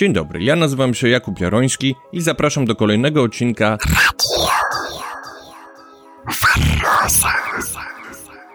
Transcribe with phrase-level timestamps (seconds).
[0.00, 3.78] Dzień dobry, ja nazywam się Jakub Jaroński i zapraszam do kolejnego odcinka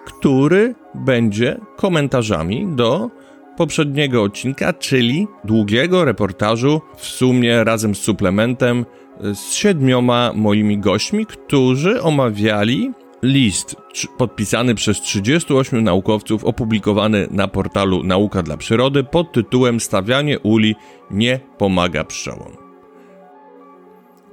[0.06, 3.10] który będzie komentarzami do
[3.58, 8.86] poprzedniego odcinka, czyli długiego reportażu w sumie razem z suplementem
[9.34, 12.92] z siedmioma moimi gośćmi, którzy omawiali
[13.26, 13.76] list
[14.18, 20.76] podpisany przez 38 naukowców opublikowany na portalu Nauka dla Przyrody pod tytułem Stawianie uli
[21.12, 22.58] nie pomaga pszczołom.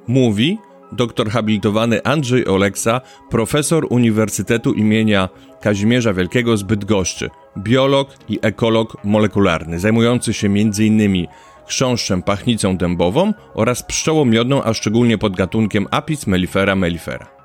[0.09, 0.59] Mówi
[0.93, 3.01] doktor habilitowany Andrzej Oleksa,
[3.31, 5.29] profesor Uniwersytetu imienia
[5.61, 11.27] Kazimierza Wielkiego z Bydgoszczy, biolog i ekolog molekularny, zajmujący się m.in.
[11.67, 17.42] chrząszczem pachnicą dębową oraz pszczołą miodną, a szczególnie pod gatunkiem Apis mellifera mellifera.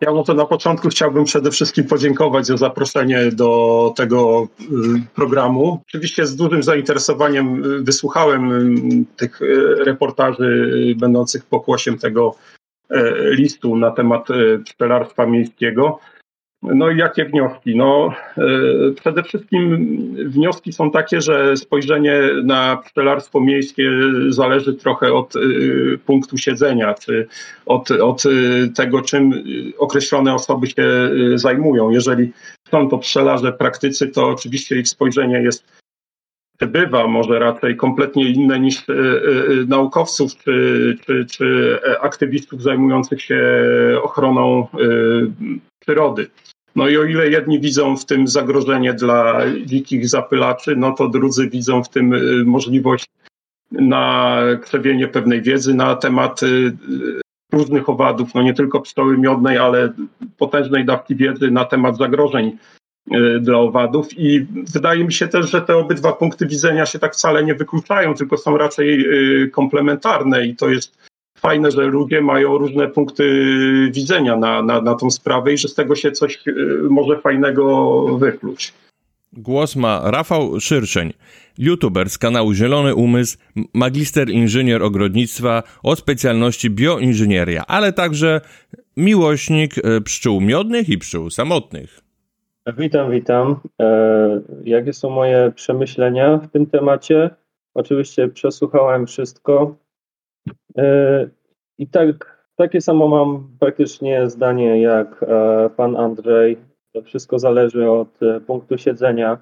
[0.00, 4.66] Ja może na początku chciałbym przede wszystkim podziękować za zaproszenie do tego y,
[5.14, 5.82] programu.
[5.88, 9.40] Oczywiście z dużym zainteresowaniem y, wysłuchałem y, tych
[9.78, 12.34] reportaży będących pokłosiem tego
[13.30, 14.28] listu na temat
[14.64, 15.98] pszczelarstwa miejskiego.
[16.62, 17.76] No i jakie wnioski?
[17.76, 18.42] No, e,
[19.00, 19.86] przede wszystkim
[20.28, 23.90] wnioski są takie, że spojrzenie na pszczelarstwo miejskie
[24.28, 25.40] zależy trochę od e,
[26.06, 27.28] punktu siedzenia, czy
[27.66, 28.30] od, od e,
[28.68, 29.32] tego, czym
[29.78, 31.90] określone osoby się zajmują.
[31.90, 32.32] Jeżeli
[32.70, 35.76] są to pszczelarze praktycy, to oczywiście ich spojrzenie jest
[36.60, 38.82] bywa może raczej kompletnie inne niż
[39.68, 43.40] naukowców czy, czy, czy aktywistów zajmujących się
[44.02, 44.66] ochroną
[45.86, 46.26] przyrody.
[46.76, 51.50] No i o ile jedni widzą w tym zagrożenie dla dzikich zapylaczy, no to drudzy
[51.50, 53.06] widzą w tym y, możliwość
[53.72, 56.76] na krzewienie pewnej wiedzy na temat y,
[57.52, 59.92] różnych owadów, no nie tylko pszczoły miodnej, ale
[60.38, 62.58] potężnej dawki wiedzy na temat zagrożeń
[63.14, 64.18] y, dla owadów.
[64.18, 68.14] I wydaje mi się też, że te obydwa punkty widzenia się tak wcale nie wykluczają,
[68.14, 69.06] tylko są raczej
[69.52, 71.06] komplementarne i to jest
[71.46, 73.24] fajne, że ludzie mają różne punkty
[73.92, 76.52] widzenia na, na, na tą sprawę i że z tego się coś y,
[76.90, 78.72] może fajnego wykluć.
[79.32, 81.12] Głos ma Rafał Szyrczeń,
[81.58, 83.38] youtuber z kanału Zielony Umysł,
[83.74, 88.40] magister inżynier ogrodnictwa o specjalności bioinżynieria, ale także
[88.96, 92.00] miłośnik y, pszczół miodnych i pszczół samotnych.
[92.78, 93.60] Witam, witam.
[93.80, 97.30] E, jakie są moje przemyślenia w tym temacie?
[97.74, 99.76] Oczywiście przesłuchałem wszystko.
[100.78, 101.28] E,
[101.78, 106.56] I tak, takie samo mam praktycznie zdanie jak e, pan Andrzej.
[106.92, 109.38] To wszystko zależy od e, punktu siedzenia.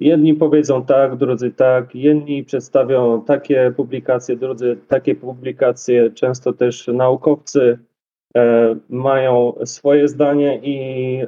[0.00, 6.10] Jedni powiedzą tak, drudzy tak, jedni przedstawią takie publikacje, drudzy takie publikacje.
[6.10, 7.78] Często też naukowcy
[8.88, 11.18] mają swoje zdanie i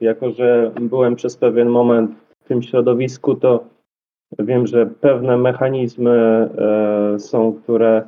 [0.00, 2.10] jako, że byłem przez pewien moment
[2.44, 3.64] w tym środowisku, to
[4.38, 6.48] wiem, że pewne mechanizmy
[7.18, 8.02] są, które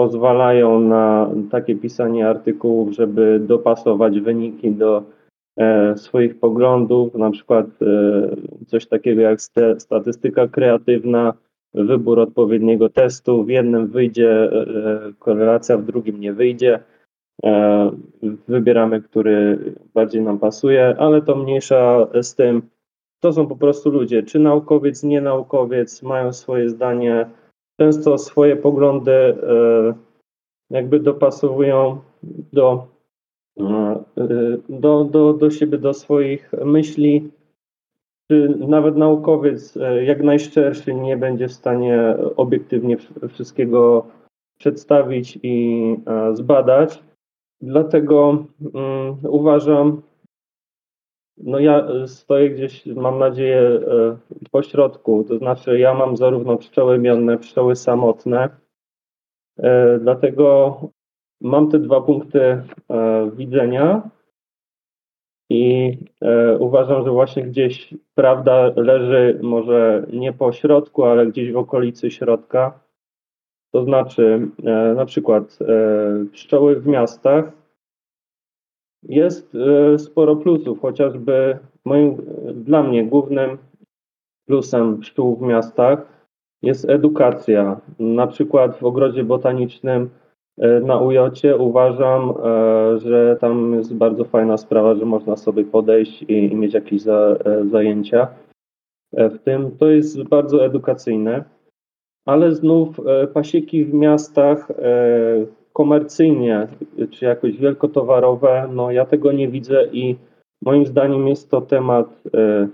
[0.00, 5.02] pozwalają na takie pisanie artykułów, żeby dopasować wyniki do
[5.56, 9.40] e, swoich poglądów, na przykład e, coś takiego jak
[9.78, 11.32] statystyka kreatywna,
[11.74, 16.80] wybór odpowiedniego testu, w jednym wyjdzie e, korelacja, w drugim nie wyjdzie.
[18.48, 19.58] Wybieramy, który
[19.94, 22.62] bardziej nam pasuje, ale to mniejsza z tym.
[23.20, 27.30] To są po prostu ludzie, czy naukowiec, nie naukowiec, mają swoje zdanie,
[27.80, 29.34] często swoje poglądy e,
[30.70, 32.00] jakby dopasowują
[32.52, 32.86] do,
[33.60, 34.04] e,
[34.68, 37.30] do, do, do siebie, do swoich myśli.
[38.30, 42.96] Czy nawet naukowiec, e, jak najszczerszy, nie będzie w stanie obiektywnie
[43.28, 44.06] wszystkiego
[44.58, 45.96] przedstawić i
[46.32, 47.02] zbadać.
[47.60, 50.02] Dlatego um, uważam,
[51.44, 54.16] no ja e, stoję gdzieś, mam nadzieję, e,
[54.50, 58.48] po środku, to znaczy ja mam zarówno pszczoły mienne, pszczoły samotne,
[59.58, 60.80] e, dlatego
[61.40, 62.62] mam te dwa punkty
[63.36, 64.10] widzenia
[65.50, 65.96] i
[66.58, 72.80] uważam, że właśnie gdzieś prawda leży może nie po środku, ale gdzieś w okolicy środka.
[73.72, 74.48] To znaczy
[74.96, 75.58] na przykład
[76.32, 77.59] pszczoły w miastach
[79.02, 82.16] jest e, sporo plusów, chociażby moim,
[82.54, 83.58] dla mnie głównym
[84.46, 86.26] plusem pszczół w miastach
[86.62, 87.80] jest edukacja.
[87.98, 90.10] Na przykład w ogrodzie botanicznym
[90.58, 96.22] e, na Ujocie uważam, e, że tam jest bardzo fajna sprawa, że można sobie podejść
[96.22, 97.36] i, i mieć jakieś za,
[97.70, 98.28] zajęcia.
[99.12, 101.44] W tym to jest bardzo edukacyjne,
[102.26, 103.00] ale znów
[103.34, 104.68] pasieki w miastach
[105.72, 106.68] komercyjnie
[107.10, 110.16] czy jakoś wielkotowarowe, no ja tego nie widzę i
[110.62, 112.68] moim zdaniem jest to temat e,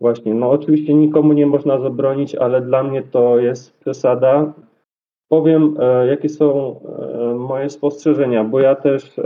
[0.00, 4.52] Właśnie, no oczywiście nikomu nie można zabronić, ale dla mnie to jest przesada.
[5.28, 9.20] Powiem, e, jakie są e, moje spostrzeżenia, bo ja też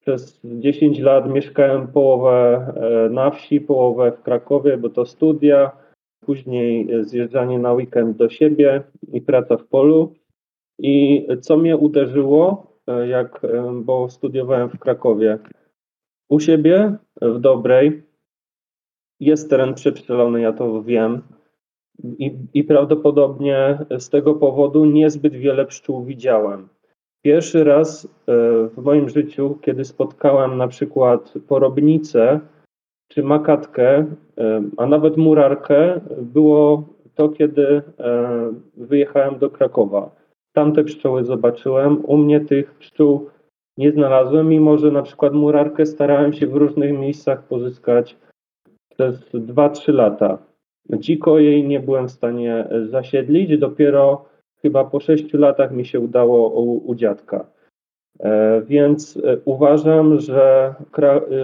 [0.00, 2.66] przez 10 lat mieszkałem połowę
[3.10, 5.70] na wsi, połowę w Krakowie, bo to studia,
[6.20, 8.82] później zjeżdżanie na weekend do siebie
[9.12, 10.14] i praca w polu.
[10.82, 12.72] I co mnie uderzyło,
[13.08, 15.38] jak, bo studiowałem w Krakowie,
[16.28, 18.02] u siebie w Dobrej
[19.20, 21.22] jest teren przepszczelony, ja to wiem.
[22.04, 26.68] I, I prawdopodobnie z tego powodu niezbyt wiele pszczół widziałem.
[27.22, 28.08] Pierwszy raz e,
[28.68, 32.40] w moim życiu, kiedy spotkałem na przykład porobnicę
[33.08, 34.06] czy makatkę,
[34.38, 37.82] e, a nawet murarkę, było to, kiedy e,
[38.76, 40.19] wyjechałem do Krakowa.
[40.52, 42.04] Tamte pszczoły zobaczyłem.
[42.04, 43.30] U mnie tych pszczół
[43.76, 48.16] nie znalazłem, mimo że na przykład murarkę starałem się w różnych miejscach pozyskać
[48.90, 50.38] przez 2-3 lata.
[50.90, 54.24] Dziko jej nie byłem w stanie zasiedlić, dopiero
[54.62, 57.46] chyba po 6 latach mi się udało u, u dziadka.
[58.20, 60.74] E, więc e, uważam, że,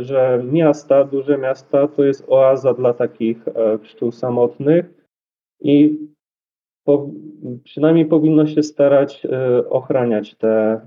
[0.00, 4.86] że miasta, duże miasta to jest oaza dla takich e, pszczół samotnych
[5.60, 5.98] i
[6.86, 7.10] po,
[7.64, 9.26] przynajmniej powinno się starać
[9.70, 10.80] ochraniać te,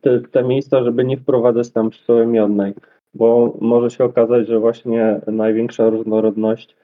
[0.00, 2.74] te, te miejsca, żeby nie wprowadzać tam pszczoły miodnej
[3.16, 6.76] bo może się okazać, że właśnie największa różnorodność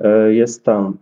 [0.00, 0.96] e, jest tam.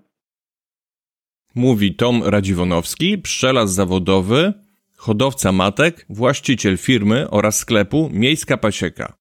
[1.55, 4.53] Mówi Tom Radziwonowski, pszczelarz zawodowy,
[4.97, 9.13] hodowca matek, właściciel firmy oraz sklepu Miejska Pasieka.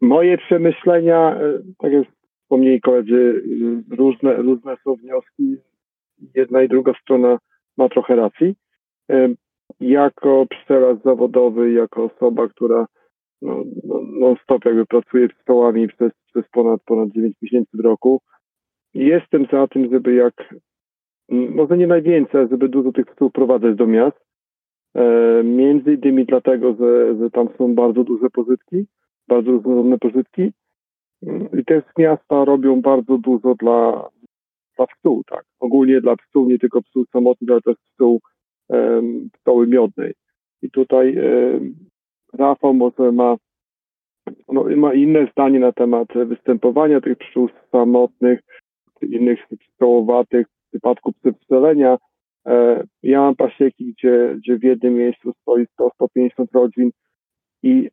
[0.00, 2.04] Moje przemyślenia, e, tak jak
[2.42, 3.42] wspomnieli koledzy,
[3.90, 5.56] różne, różne są wnioski.
[6.34, 7.38] Jedna i druga strona
[7.76, 8.54] ma trochę racji.
[9.80, 12.86] Jako pszczelarz zawodowy, jako osoba, która
[13.42, 18.20] no, no, non-stop jakby pracuję z stołami przez, przez ponad, ponad 9 miesięcy w roku.
[18.94, 20.54] Jestem za tym, żeby jak,
[21.28, 24.16] może nie najwięcej, żeby dużo tych stół prowadzać do miast.
[24.94, 28.86] E, między innymi dlatego, że, że tam są bardzo duże pożytki,
[29.28, 30.52] bardzo różnorodne pożytki.
[31.58, 34.08] I te miasta robią bardzo dużo dla,
[34.86, 35.44] pszczół, tak.
[35.60, 38.20] Ogólnie dla pszczół, nie tylko pszczół samotnych, ale też pszczół
[38.68, 40.14] um, pszczoły miodnej.
[40.62, 41.74] I tutaj um,
[42.32, 43.36] Rafał może ma,
[44.48, 48.40] no, ma inne zdanie na temat występowania tych pszczół samotnych,
[49.02, 51.98] innych pszczołowatych w przypadku przepszczelenia.
[52.46, 56.90] E, ja mam pasieki, gdzie, gdzie w jednym miejscu stoi 100-150 rodzin
[57.62, 57.88] i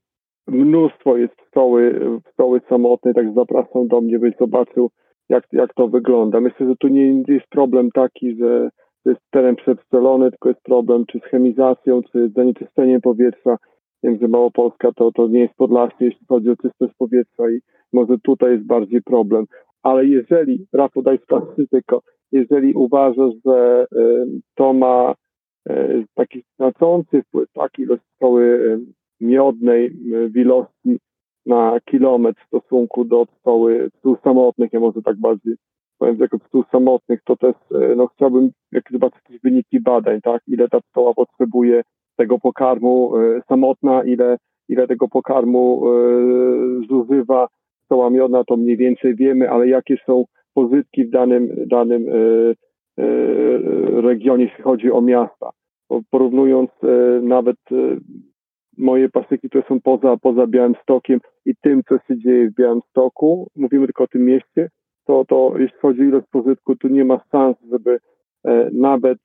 [0.47, 4.89] mnóstwo jest pszczoły, pszczoły samotnej, tak zapraszam do mnie, byś zobaczył,
[5.30, 6.42] jak, jak to wygląda.
[6.42, 8.70] Myślę, że tu nie jest problem taki, że
[9.06, 13.58] jest teren przepszczelony, tylko jest problem czy z chemizacją, czy z zanieczyszczeniem powietrza,
[14.04, 17.60] Wiem, że Małopolska to, to nie jest Podlasie, jeśli chodzi o czystość powietrza i
[17.94, 19.46] może tutaj jest bardziej problem.
[19.84, 21.20] Ale jeżeli, Rafał daj
[21.72, 25.16] tylko, jeżeli uważasz, że y, to ma
[25.70, 28.80] y, taki znaczący wpływ, taki ilość pszczoły y,
[29.22, 29.90] miodnej
[30.30, 31.00] w ilości
[31.45, 35.56] na kilometr w stosunku do pszczoły pszczół samotnych, ja może tak bardziej
[36.00, 37.56] powiem, jako pszczół samotnych, to też
[37.95, 41.83] no, chciałbym jak zobaczyć jakieś wyniki badań, tak, ile ta pszczoła potrzebuje
[42.19, 44.38] tego pokarmu e, samotna, ile,
[44.69, 47.47] ile tego pokarmu e, zużywa
[47.85, 52.53] stoła miodna, to mniej więcej wiemy, ale jakie są pozytki w danym, danym e,
[54.01, 55.50] regionie, jeśli chodzi o miasta.
[56.09, 56.69] Porównując
[57.21, 57.57] nawet
[58.80, 63.86] moje pasyki, które są poza, poza Białymstokiem i tym, co się dzieje w Białymstoku, mówimy
[63.86, 64.69] tylko o tym mieście,
[65.06, 68.00] to, to jeśli chodzi o ilość pozytku, tu nie ma szans, żeby
[68.71, 69.18] nawet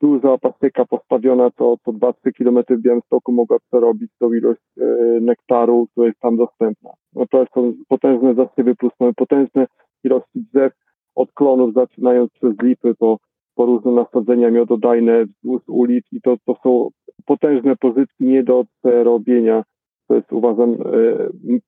[0.00, 4.84] duża pastyka postawiona to, to 2-3 km w Białymstoku mogła przerobić tą ilość e,
[5.20, 6.90] nektaru, która jest tam dostępna.
[7.14, 9.66] No to są potężne zasypy, plus mamy potężne
[10.04, 10.72] ilości drzew
[11.14, 13.18] od klonów, zaczynając przez lipy po,
[13.54, 16.88] po różne nasadzenia miododajne wzdłuż ulic i to, to są
[17.26, 19.64] potężne pozytki nie do przerobienia.
[20.08, 20.76] To jest uważam e,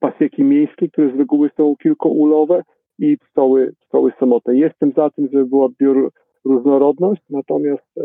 [0.01, 2.63] pasieki miejskie, które z reguły są kilkoulowe
[2.99, 4.57] i pszczoły, pszczoły samotne.
[4.57, 6.11] Jestem za tym, żeby była biur
[6.45, 8.03] różnorodność, natomiast e,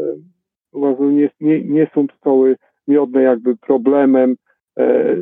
[0.72, 2.56] uważam, nie, nie, nie są pszczoły
[2.88, 4.36] miodne jakby problemem
[4.78, 5.16] e,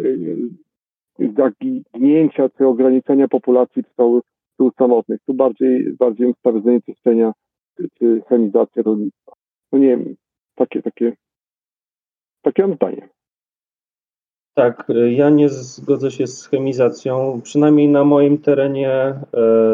[1.37, 4.21] zaginięcia czy ograniczenia populacji pszczoły
[4.51, 5.19] pszczół samotnych.
[5.25, 7.33] Tu bardziej, bardziej ustawy zanieczyszczenia
[7.99, 9.31] czy, chemizacja rolnictwa.
[9.71, 10.15] No nie wiem,
[10.55, 11.13] takie, takie,
[12.41, 13.09] takie mam zdanie.
[14.53, 17.41] Tak, ja nie zgodzę się z chemizacją.
[17.43, 19.19] Przynajmniej na moim terenie e,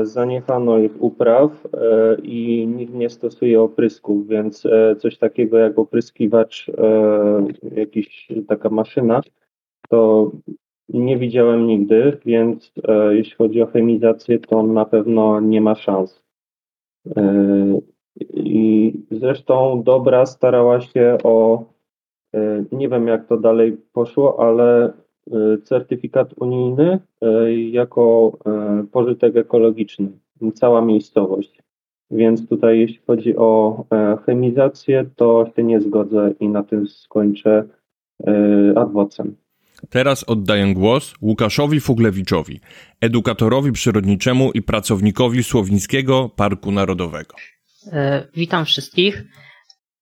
[0.03, 6.71] zaniechano ich upraw e, i nikt nie stosuje oprysków, więc e, coś takiego jak opryskiwacz,
[7.75, 9.21] jakiś taka maszyna,
[9.89, 10.31] to
[10.89, 12.71] nie widziałem nigdy, więc
[13.09, 16.23] jeśli chodzi o chemizację, to na pewno nie ma szans.
[18.33, 21.65] I zresztą Dobra starała się o,
[22.71, 24.91] nie wiem jak to dalej poszło, ale e,
[25.63, 30.11] certyfikat unijny e, jako e, pożytek ekologiczny,
[30.53, 31.61] cała miejscowość.
[32.11, 37.63] Więc tutaj jeśli chodzi o e, chemizację, to się nie zgodzę i na tym skończę
[38.27, 39.35] e, adwocem.
[39.89, 42.59] Teraz oddaję głos Łukaszowi Fuglewiczowi,
[43.01, 47.35] edukatorowi przyrodniczemu i pracownikowi Słowińskiego Parku Narodowego.
[47.91, 49.23] E, Witam wszystkich.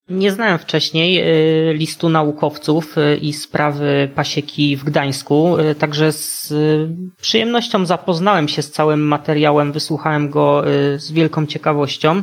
[0.09, 6.53] Nie znałem wcześniej e, listu naukowców e, i sprawy pasieki w Gdańsku, e, także z
[7.21, 10.63] przyjemnością zapoznałem się z całym materiałem, wysłuchałem go
[10.95, 12.21] z wielką ciekawością.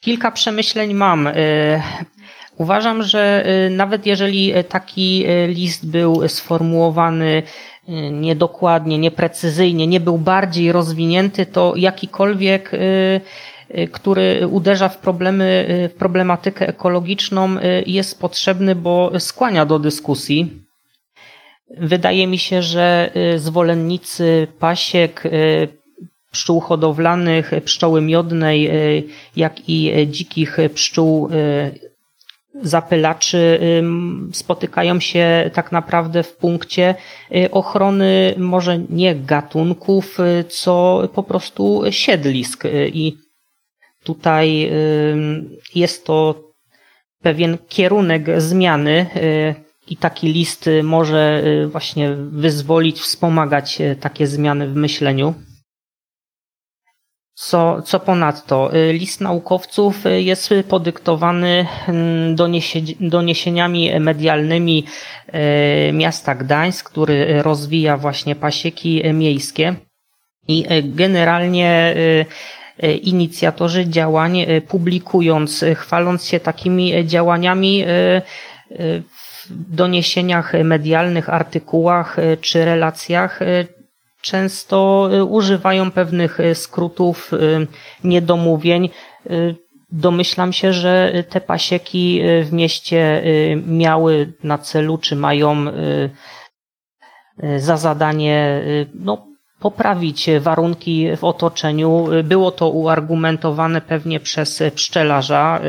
[0.00, 1.28] Kilka przemyśleń mam.
[2.56, 7.42] Uważam, że nawet jeżeli taki list był sformułowany
[8.12, 12.70] niedokładnie, nieprecyzyjnie, nie był bardziej rozwinięty, to jakikolwiek,
[13.92, 20.62] który uderza w problemy, e, w problematykę ekologiczną, e, jest potrzebny, bo skłania do dyskusji.
[21.78, 25.22] Wydaje mi się, że zwolennicy pasiek,
[26.30, 28.70] pszczół hodowlanych, pszczoły miodnej,
[29.36, 31.30] jak i dzikich pszczół
[32.54, 33.60] zapylaczy
[34.32, 36.94] spotykają się tak naprawdę w punkcie
[37.34, 42.64] y, ochrony może nie gatunków, y, co po prostu siedlisk.
[42.64, 43.16] Y, I
[44.04, 44.70] tutaj
[45.74, 46.50] jest to
[47.22, 49.54] pewien kierunek zmiany y,
[49.88, 55.34] i taki list może y, właśnie wyzwolić, wspomagać y, takie zmiany w myśleniu.
[57.34, 64.84] Co, co ponadto, list naukowców jest podyktowany mm, doniesie- doniesieniami medialnymi
[65.92, 69.74] miasta Gdańsk, który rozwija właśnie pasieki miejskie
[70.48, 71.94] i generalnie
[73.02, 77.84] inicjatorzy działań y, publikując, y, chwaląc się takimi działaniami
[79.10, 83.40] w doniesieniach medialnych, artykułach czy relacjach
[84.20, 87.30] często używają pewnych skrótów,
[88.04, 88.90] niedomówień.
[89.92, 93.22] Domyślam się, że te pasieki w mieście
[93.66, 95.64] miały na celu, czy mają
[97.56, 98.62] za zadanie
[98.94, 99.29] no,
[99.60, 102.06] poprawić warunki w otoczeniu.
[102.24, 105.60] Było to uargumentowane pewnie przez pszczelarza,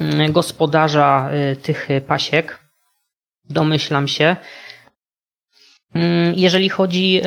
[0.00, 2.58] y, y, gospodarza y, tych pasiek.
[3.44, 4.36] Domyślam się.
[6.36, 7.20] Jeżeli chodzi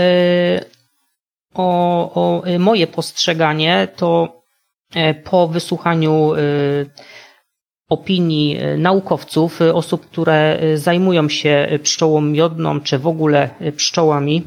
[1.53, 1.65] o,
[2.13, 4.41] o moje postrzeganie, to
[5.23, 6.31] po wysłuchaniu
[7.89, 14.43] opinii naukowców, osób, które zajmują się pszczołą miodną, czy w ogóle pszczołami,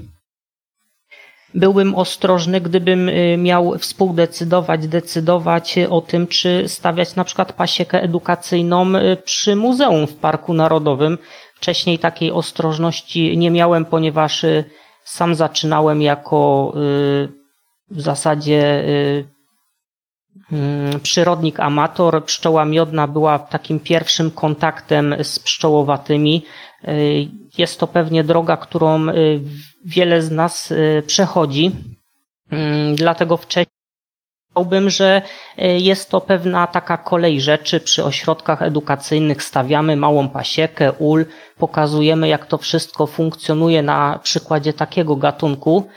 [1.57, 8.97] byłbym ostrożny, gdybym y, miał współdecydować, decydować o tym, czy stawiać na przykład pasiekę edukacyjną
[8.97, 11.19] y, przy muzeum w Parku Narodowym.
[11.55, 14.65] Wcześniej takiej ostrożności nie miałem, ponieważ y,
[15.05, 16.73] sam zaczynałem jako
[17.91, 18.85] w zasadzie
[20.53, 22.25] mm, przyrodnik amator.
[22.25, 26.45] Pszczoła miodna była takim pierwszym kontaktem z pszczołowatymi.
[27.59, 29.07] Jest to pewnie droga, którą
[29.87, 31.71] wiele z nas y, przechodzi.
[32.51, 33.77] Mm, Dlatego wcześniej
[34.57, 35.23] Powiedziałbym, że
[35.59, 37.81] y, jest to pewna taka kolej rzeczy.
[37.81, 41.27] Przy ośrodkach edukacyjnych stawiamy małą pasiekę, ul,
[41.59, 45.89] pokazujemy jak to wszystko funkcjonuje na przykładzie takiego gatunku.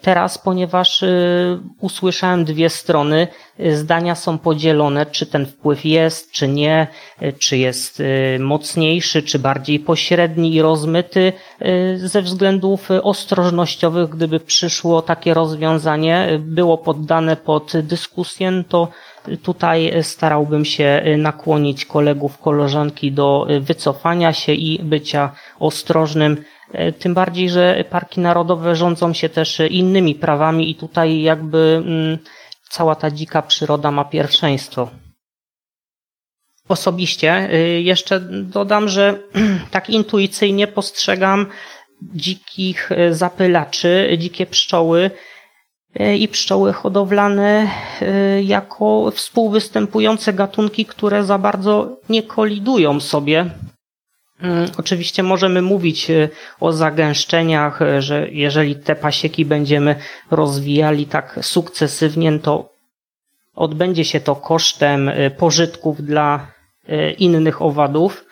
[0.00, 3.28] Teraz, ponieważ y, usłyszałem dwie strony,
[3.60, 6.86] y, zdania są podzielone, czy ten wpływ jest, czy nie,
[7.22, 8.02] y, czy jest
[8.38, 11.32] mocniejszy, czy bardziej pośredni i rozmyty,
[11.96, 18.88] ze względów ostrożnościowych, gdyby przyszło takie rozwiązanie, było poddane pod dyskusję, no to
[19.42, 26.44] tutaj starałbym się nakłonić kolegów, koleżanki do wycofania się i bycia ostrożnym.
[26.74, 32.18] Y, Tym bardziej, że parki narodowe rządzą się też innymi prawami i tutaj jakby mm,
[32.70, 34.90] cała ta dzika przyroda ma pierwszeństwo.
[36.68, 39.18] Osobiście y, jeszcze dodam, że
[39.70, 41.46] tak intuicyjnie postrzegam
[42.02, 45.10] dzikich y, zapylaczy, dzikie pszczoły
[46.00, 47.68] y, i pszczoły hodowlane
[48.42, 53.50] jako współwystępujące gatunki, które za bardzo nie kolidują sobie.
[54.44, 56.28] Mm, Oczywiście możemy mówić y,
[56.60, 59.96] o zagęszczeniach, y, że jeżeli te pasieki będziemy
[60.30, 62.70] rozwijali tak sukcesywnie, to
[63.54, 66.54] odbędzie się to kosztem y, pożytków dla
[67.18, 68.24] innych owadów.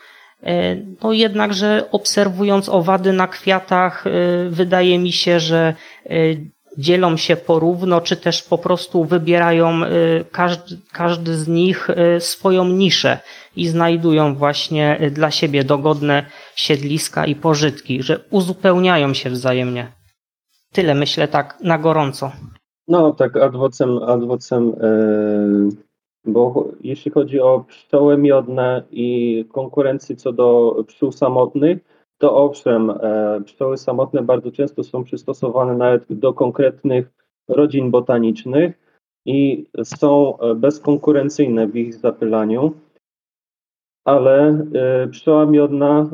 [1.02, 4.04] No jednakże obserwując owady na kwiatach,
[4.48, 5.74] wydaje mi się, że
[6.78, 9.80] dzielą się porówno, czy też po prostu wybierają
[10.32, 11.88] każdy, każdy z nich
[12.18, 13.18] swoją niszę
[13.56, 19.92] i znajdują właśnie dla siebie dogodne siedliska i pożytki, że uzupełniają się wzajemnie.
[20.72, 22.32] Tyle myślę tak na gorąco.
[22.88, 25.92] No tak, adwocem, adwocem yy,
[26.24, 31.78] bo jeśli chodzi o pszczoły miodne i konkurencję co do pszczół samotnych,
[32.18, 37.12] to owszem, e, pszczoły samotne bardzo często są przystosowane nawet do konkretnych
[37.48, 38.72] rodzin botanicznych
[39.26, 42.72] i są bezkonkurencyjne w ich zapylaniu
[44.04, 44.64] ale
[45.04, 46.10] y, pszczoła miodna,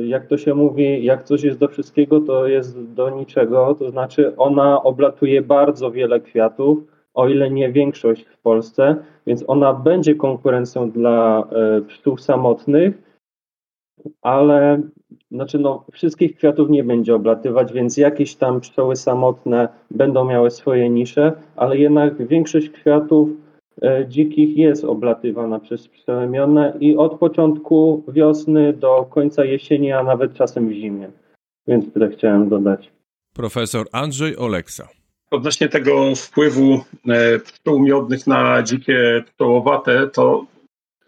[0.00, 3.74] y, jak to się mówi, jak coś jest do wszystkiego, to jest do niczego.
[3.78, 6.78] To znaczy, ona oblatuje bardzo wiele kwiatów,
[7.14, 8.96] o ile nie większość w Polsce,
[9.26, 13.02] więc ona będzie konkurencją dla y, pszczół samotnych,
[14.22, 14.80] ale
[15.30, 20.90] znaczy no, wszystkich kwiatów nie będzie oblatywać, więc jakieś tam pszczoły samotne będą miały swoje
[20.90, 23.28] nisze, ale jednak większość kwiatów
[24.08, 26.28] dzikich jest oblatywana przez pszczoły
[26.80, 31.10] i od początku wiosny do końca jesieni, a nawet czasem w zimie.
[31.66, 32.92] Więc tyle chciałem dodać.
[33.34, 34.88] Profesor Andrzej Oleksa.
[35.30, 40.46] Odnośnie tego wpływu e, pszczół miodnych na dzikie pszczołowate, to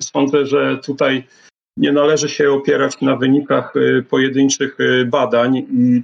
[0.01, 1.25] sądzę, że tutaj
[1.77, 6.03] nie należy się opierać na wynikach e, pojedynczych badań i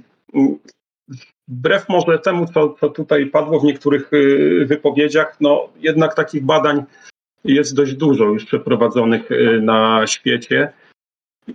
[1.47, 6.83] wbrew może temu, co, co tutaj padło w niektórych y, wypowiedziach, no jednak takich badań
[7.43, 10.73] jest dość dużo już przeprowadzonych y, na świecie.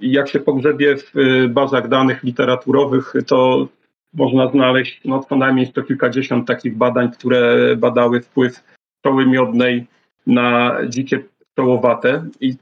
[0.01, 3.69] Jak się pogrzebie w y, bazach danych literaturowych, to
[4.15, 8.63] można znaleźć no, co najmniej sto kilkadziesiąt takich badań, które badały wpływ
[8.97, 9.87] pszczoły miodnej
[10.27, 12.25] na dzikie pszczołowate.
[12.41, 12.55] I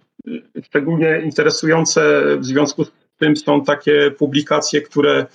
[0.63, 5.27] szczególnie interesujące w związku z tym są takie publikacje, które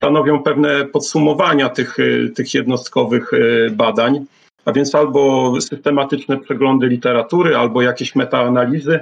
[0.00, 4.26] stanowią pewne podsumowania tych, y, tych jednostkowych y, badań,
[4.64, 9.00] a więc albo systematyczne przeglądy literatury, albo jakieś metaanalizy.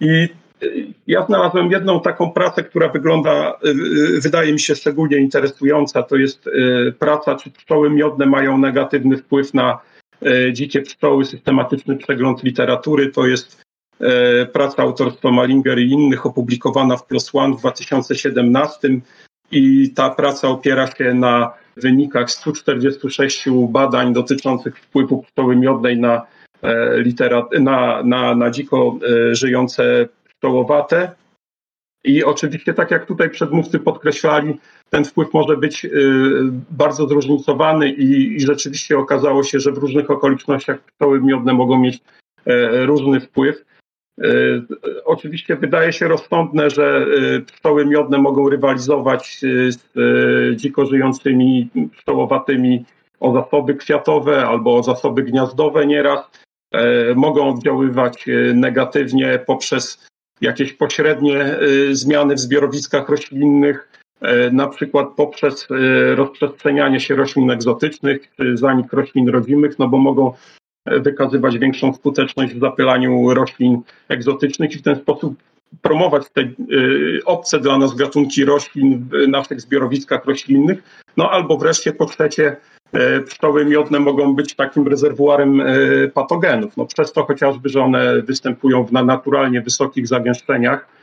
[0.00, 0.28] I
[0.62, 3.58] y, ja znalazłem jedną taką pracę, która wygląda,
[4.22, 6.02] wydaje mi się szczególnie interesująca.
[6.02, 6.50] To jest
[6.98, 9.78] praca, czy pszczoły miodne mają negatywny wpływ na
[10.52, 13.10] dzikie pszczoły, systematyczny przegląd literatury.
[13.10, 13.62] To jest
[14.52, 18.88] praca autorstwa Malinger i innych opublikowana w PLOS ONE w 2017
[19.52, 26.26] i ta praca opiera się na wynikach 146 badań dotyczących wpływu pszczoły miodnej na,
[26.62, 28.98] e, literat- na, na, na dziko
[29.30, 31.10] e, żyjące pszczołowate.
[32.04, 34.58] I oczywiście, tak jak tutaj przedmówcy podkreślali,
[34.90, 35.88] ten wpływ może być e,
[36.70, 41.98] bardzo zróżnicowany i, i rzeczywiście okazało się, że w różnych okolicznościach pszczoły miodne mogą mieć
[42.86, 43.64] różny wpływ.
[44.20, 44.26] E,
[45.04, 49.80] oczywiście wydaje się rozsądne, że e, pszczoły miodne mogą rywalizować e, z
[50.56, 52.84] dziko żyjącymi pszczołowatymi
[53.20, 56.30] o zasoby kwiatowe albo o zasoby gniazdowe nieraz.
[57.16, 60.06] Mogą oddziaływać negatywnie poprzez
[60.40, 61.58] jakieś pośrednie
[61.90, 63.88] zmiany w zbiorowiskach roślinnych,
[64.52, 65.68] na przykład poprzez
[66.14, 70.32] rozprzestrzenianie się roślin egzotycznych, zanik roślin rodzimych, no bo mogą
[70.86, 75.34] wykazywać większą skuteczność w zapylaniu roślin egzotycznych i w ten sposób
[75.82, 81.04] promować te y, obce dla nas gatunki roślin w naszych zbiorowiskach roślinnych.
[81.16, 82.56] No albo wreszcie po trzecie
[82.94, 86.76] y, pszczoły miodne mogą być takim rezerwuarem y, patogenów.
[86.76, 91.02] No przez to chociażby, że one występują w naturalnie wysokich zagęszczeniach,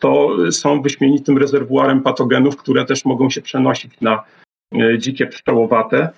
[0.00, 4.22] to są wyśmienitym rezerwuarem patogenów, które też mogą się przenosić na
[4.98, 6.08] dzikie pszczołowate.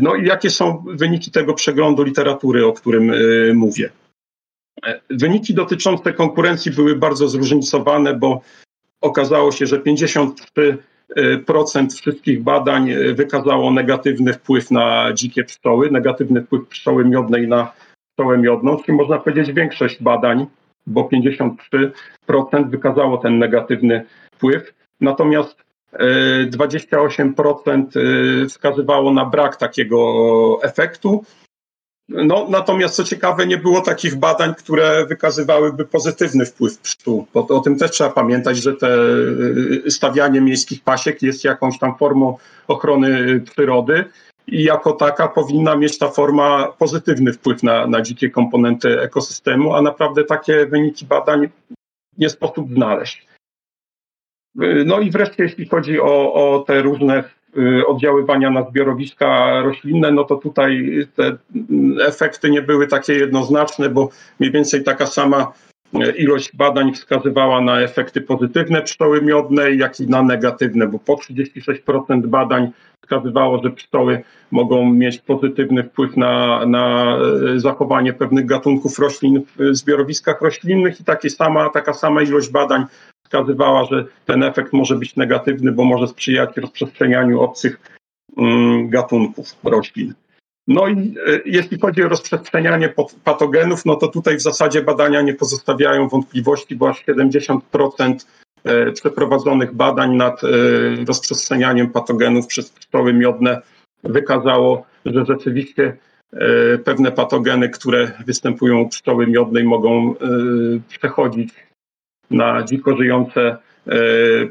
[0.00, 3.90] No i jakie są wyniki tego przeglądu literatury, o którym y, mówię?
[5.10, 8.40] Wyniki dotyczące konkurencji były bardzo zróżnicowane, bo
[9.00, 10.76] okazało się, że 53%
[11.96, 17.72] wszystkich badań wykazało negatywny wpływ na dzikie pszczoły, negatywny wpływ pszczoły miodnej na
[18.10, 20.46] pszczołę miodną, czyli można powiedzieć większość badań,
[20.86, 21.08] bo
[22.28, 24.74] 53% wykazało ten negatywny wpływ.
[25.00, 31.24] Natomiast 28% y, wskazywało na brak takiego efektu.
[32.08, 37.60] No, natomiast co ciekawe, nie było takich badań, które wykazywałyby pozytywny wpływ pszczół, bo o
[37.60, 38.88] tym też trzeba pamiętać, że te
[39.86, 42.36] y, stawianie miejskich pasiek jest jakąś tam formą
[42.68, 44.04] ochrony przyrody
[44.46, 49.82] i jako taka powinna mieć ta forma pozytywny wpływ na, na dzikie komponenty ekosystemu, a
[49.82, 51.48] naprawdę takie wyniki badań
[52.18, 53.27] nie sposób znaleźć.
[54.86, 57.24] No i wreszcie, jeśli chodzi o, o te różne
[57.58, 61.36] y, oddziaływania na zbiorowiska roślinne, no to tutaj te
[62.06, 64.08] efekty nie były takie jednoznaczne, bo
[64.40, 65.52] mniej więcej taka sama
[66.16, 72.26] ilość badań wskazywała na efekty pozytywne pszczoły miodnej, jak i na negatywne, bo po 36%
[72.26, 72.70] badań
[73.02, 77.16] wskazywało, że pszczoły mogą mieć pozytywny wpływ na, na
[77.56, 82.84] zachowanie pewnych gatunków roślin w zbiorowiskach roślinnych i takie sama, taka sama ilość badań
[83.28, 87.80] wskazywała, że ten efekt może być negatywny, bo może sprzyjać rozprzestrzenianiu obcych
[88.36, 90.14] mm, gatunków roślin.
[90.68, 95.34] No i e, jeśli chodzi o rozprzestrzenianie patogenów, no to tutaj w zasadzie badania nie
[95.34, 97.60] pozostawiają wątpliwości, bo aż 70%
[98.64, 100.48] e, przeprowadzonych badań nad e,
[101.04, 103.62] rozprzestrzenianiem patogenów przez pszczoły miodne
[104.04, 105.96] wykazało, że rzeczywiście
[106.84, 110.14] pewne patogeny, które występują u pszczoły miodnej mogą
[110.88, 111.67] przechodzić
[112.30, 113.56] na dziko żyjące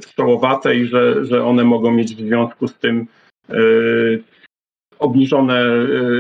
[0.02, 3.08] pszczołowate i że, że one mogą mieć w związku z tym
[5.00, 5.62] obniżone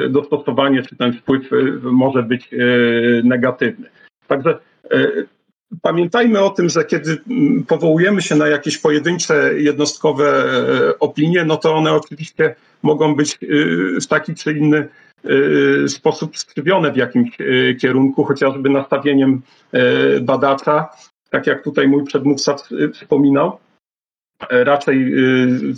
[0.05, 2.57] e, dostosowanie, czy ten wpływ e, może być e,
[3.23, 3.89] negatywny.
[4.27, 4.59] Także
[5.81, 7.17] pamiętajmy o tym, że kiedy
[7.67, 10.43] powołujemy się na jakieś pojedyncze, jednostkowe
[10.99, 13.39] opinie, no to one oczywiście mogą być
[14.01, 14.87] w taki czy inny
[15.87, 17.37] sposób skrzywione w jakimś
[17.81, 19.41] kierunku, chociażby nastawieniem
[20.21, 20.89] badacza,
[21.37, 22.55] tak jak tutaj mój przedmówca
[22.93, 23.59] wspominał
[24.49, 25.73] raczej y,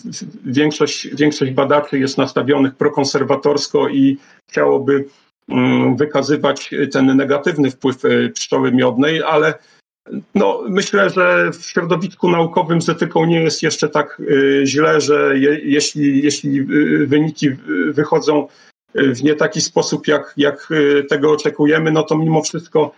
[0.45, 4.17] większość, większość badaczy jest nastawionych prokonserwatorsko i
[4.49, 5.05] chciałoby
[5.49, 9.53] mm, wykazywać ten negatywny wpływ y, pszczoły miodnej, ale
[10.35, 15.39] no, myślę, że w środowisku naukowym z etyką nie jest jeszcze tak y, źle, że
[15.39, 16.63] je, jeśli, jeśli
[17.07, 17.49] wyniki
[17.89, 18.47] wychodzą
[18.95, 20.69] w nie taki sposób, jak, jak
[21.09, 22.91] tego oczekujemy, no to mimo wszystko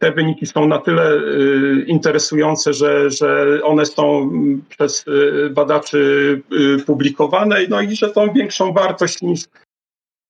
[0.00, 4.30] te wyniki są na tyle y, interesujące, że, że one są
[4.68, 9.40] przez y, badaczy y, publikowane, no i że tą większą wartość niż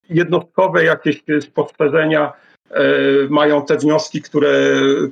[0.09, 2.33] jednostkowe jakieś spostrzeżenia
[3.31, 4.51] mają te wnioski, które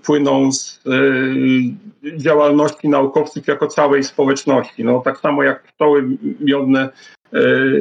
[0.02, 0.80] płyną z
[2.16, 4.84] działalności naukowców jako całej społeczności.
[4.84, 6.04] No, tak samo jak pszczoły
[6.40, 6.88] miodne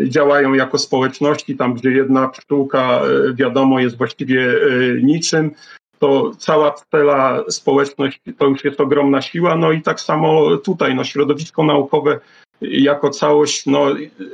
[0.04, 3.02] działają jako społeczności, tam gdzie jedna pszczółka
[3.34, 4.54] wiadomo jest właściwie
[5.04, 5.52] niczym,
[6.00, 9.56] to cała cała społeczność to już jest ogromna siła.
[9.56, 12.20] No i tak samo tutaj, no, środowisko naukowe
[12.62, 13.86] jako całość no,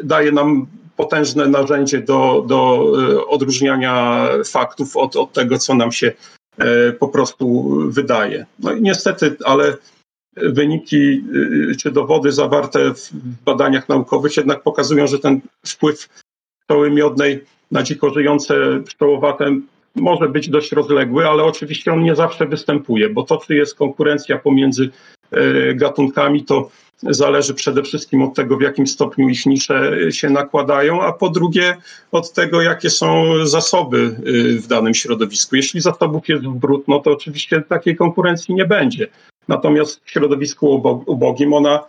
[0.04, 6.12] daje nam potężne narzędzie do, do e, odróżniania faktów od, od tego, co nam się
[6.58, 8.46] e, po prostu wydaje.
[8.60, 9.78] No i niestety, ale
[10.36, 11.24] wyniki
[11.72, 13.10] e, czy dowody zawarte w
[13.46, 16.10] badaniach naukowych jednak pokazują, że ten wpływ
[16.60, 19.56] pszczoły miodnej na dziko żyjące pszczołowate
[19.96, 24.38] może być dość rozległy, ale oczywiście on nie zawsze występuje, bo to, czy jest konkurencja
[24.38, 24.90] pomiędzy
[25.32, 26.70] e, gatunkami, to
[27.10, 31.78] zależy przede wszystkim od tego, w jakim stopniu ich nisze się nakładają, a po drugie
[32.12, 35.56] od tego, jakie są zasoby e, w danym środowisku.
[35.56, 39.08] Jeśli zasobów jest brud, no to oczywiście takiej konkurencji nie będzie.
[39.48, 41.84] Natomiast w środowisku ubogim ona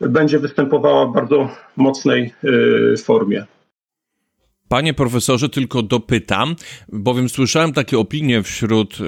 [0.00, 2.34] będzie występowała w bardzo mocnej
[2.92, 3.44] e, formie.
[4.74, 6.56] Panie profesorze, tylko dopytam,
[6.92, 8.98] bowiem słyszałem takie opinie wśród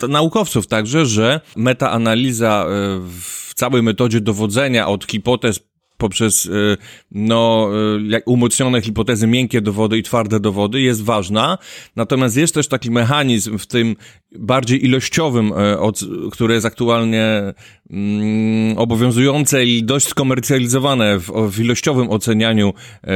[0.00, 5.60] yy, naukowców także, że metaanaliza yy, w całej metodzie dowodzenia od hipotez
[6.00, 6.76] poprzez y,
[7.10, 7.70] no,
[8.16, 11.58] y, umocnione hipotezy, miękkie dowody i twarde dowody jest ważna.
[11.96, 13.96] Natomiast jest też taki mechanizm w tym
[14.32, 17.54] bardziej ilościowym, y, który jest aktualnie
[17.90, 22.72] mm, obowiązujące i dość skomercjalizowane w, w ilościowym ocenianiu
[23.04, 23.12] e,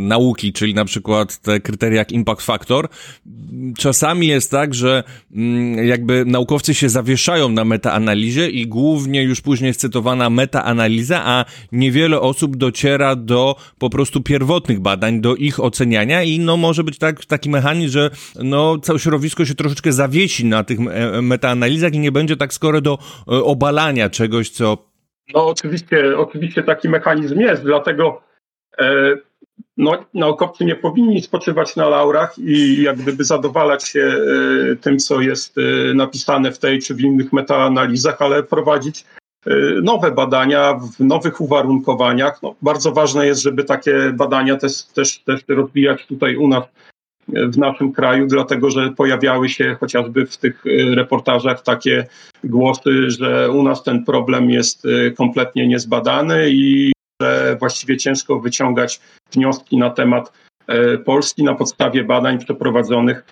[0.00, 2.88] nauki, czyli na przykład te kryteria jak impact factor.
[3.78, 9.68] Czasami jest tak, że mm, jakby naukowcy się zawieszają na metaanalizie i głównie już później
[9.68, 15.60] jest cytowana metaanaliza, a nie niewiele osób dociera do po prostu pierwotnych badań, do ich
[15.60, 18.10] oceniania i no może być tak, taki mechanizm, że
[18.42, 19.92] no całe środowisko się troszeczkę
[20.44, 24.78] na tych e, metaanalizach i nie będzie tak skoro do e, obalania czegoś, co...
[25.34, 28.22] No oczywiście, oczywiście taki mechanizm jest, dlatego
[28.78, 29.14] e,
[29.76, 34.12] no, naukowcy nie powinni spoczywać na laurach i jak gdyby zadowalać się
[34.80, 35.56] tym, co jest
[35.94, 39.04] napisane w tej czy w innych metaanalizach, ale prowadzić
[39.82, 42.42] nowe badania w nowych uwarunkowaniach.
[42.42, 46.64] No, bardzo ważne jest, żeby takie badania też, też, też rozwijać tutaj u nas
[47.28, 52.06] w naszym kraju, dlatego że pojawiały się chociażby w tych y, reportażach takie
[52.44, 59.00] głosy, że u nas ten problem jest kompletnie niezbadany i że właściwie ciężko wyciągać
[59.32, 60.32] wnioski na temat
[61.04, 63.24] Polski na podstawie badań przeprowadzonych,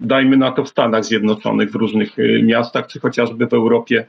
[0.00, 4.06] dajmy na to w Stanach Zjednoczonych, w różnych miastach, czy chociażby w Europie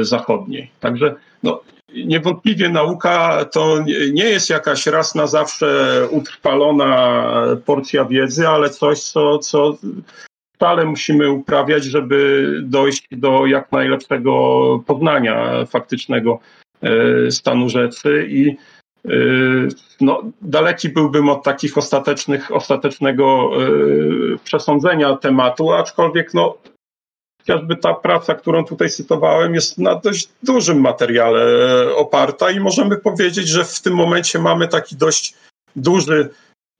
[0.00, 0.70] zachodniej.
[0.80, 1.60] Także no,
[1.94, 7.32] niewątpliwie nauka to nie jest jakaś raz na zawsze utrwalona
[7.64, 9.76] porcja wiedzy, ale coś, co, co
[10.56, 14.32] stale musimy uprawiać, żeby dojść do jak najlepszego
[14.86, 16.38] poznania faktycznego
[17.30, 18.26] stanu rzeczy.
[18.30, 18.56] I
[20.00, 23.50] no, daleki byłbym od takich ostatecznych, ostatecznego
[24.44, 26.58] przesądzenia tematu, aczkolwiek no,
[27.46, 32.96] chociażby ta praca, którą tutaj cytowałem, jest na dość dużym materiale e, oparta i możemy
[32.96, 35.34] powiedzieć, że w tym momencie mamy taki dość
[35.76, 36.28] duży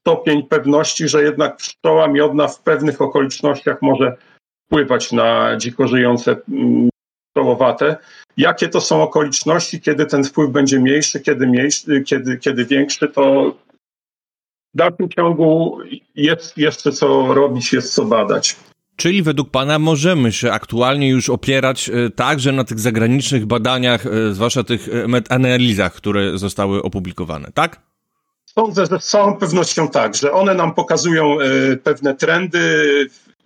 [0.07, 4.17] stopień pewności, że jednak pszczoła miodna w pewnych okolicznościach może
[4.65, 6.89] wpływać na dziko żyjące mm,
[7.29, 7.97] pszczołowate.
[8.37, 13.55] Jakie to są okoliczności, kiedy ten wpływ będzie mniejszy, kiedy, mniejszy, kiedy, kiedy większy, to
[14.73, 15.79] w dalszym ciągu
[16.15, 18.55] jest jeszcze co robić, jest co badać.
[18.97, 24.33] Czyli według Pana możemy się aktualnie już opierać e, także na tych zagranicznych badaniach, e,
[24.33, 27.81] zwłaszcza tych e, metanalizach, które zostały opublikowane, tak?
[28.45, 31.37] Sądzę, że z całą pewnością tak, że one nam pokazują
[31.83, 32.85] pewne trendy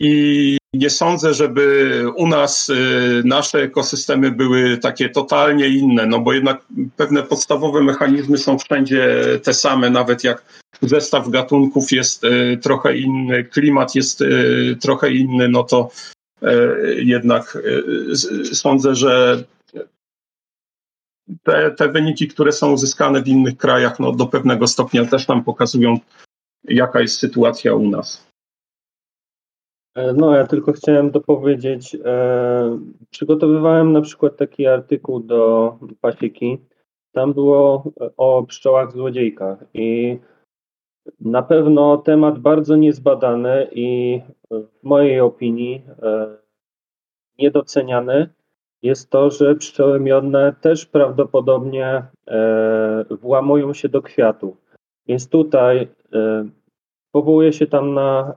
[0.04, 2.72] i nie sądzę, żeby u nas
[3.24, 6.62] nasze ekosystemy były takie totalnie inne, no bo jednak
[6.98, 10.44] pewne podstawowe mechanizmy są wszędzie te same, nawet jak
[10.82, 14.26] zestaw gatunków jest e, trochę inny, klimat jest e,
[14.82, 15.90] trochę inny, no to
[16.98, 17.58] jednak
[18.54, 19.44] sądzę, że
[21.44, 25.44] te, te wyniki, które są uzyskane w innych krajach, no do pewnego stopnia też nam
[25.44, 26.00] pokazują,
[26.64, 28.31] jaka jest sytuacja u nas.
[29.96, 36.58] No, ja tylko chciałem dopowiedzieć, e, przygotowywałem na przykład taki artykuł do pasieki.
[37.12, 37.84] Tam było
[38.18, 40.20] o pszczołach złodziejkach i
[41.20, 46.38] na pewno temat bardzo niezbadany i w mojej opinii e,
[47.40, 48.30] niedoceniany
[48.82, 54.58] jest to, że pszczoły miodne też prawdopodobnie e, włamują się do kwiatów.
[55.08, 55.88] Więc tutaj
[57.12, 58.36] e, powołuję się tam na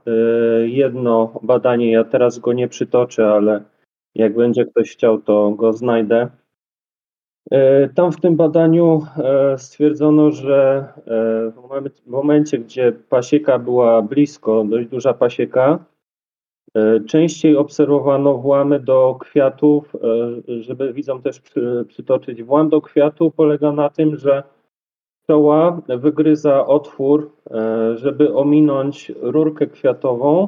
[0.65, 1.91] jedno badanie.
[1.91, 3.63] Ja teraz go nie przytoczę, ale
[4.15, 6.29] jak będzie ktoś chciał, to go znajdę
[7.51, 11.51] E, tam w tym badaniu e, stwierdzono, że e,
[12.05, 15.85] w momencie, gdzie pasieka była blisko, dość duża pasieka,
[17.07, 19.93] częściej obserwowano włamy do kwiatów,
[20.59, 21.41] żeby widzom też
[21.87, 22.43] przytoczyć.
[22.43, 24.43] Włam do kwiatu polega na tym, że
[25.25, 27.31] pszczoła wygryza otwór,
[27.95, 30.47] żeby ominąć rurkę kwiatową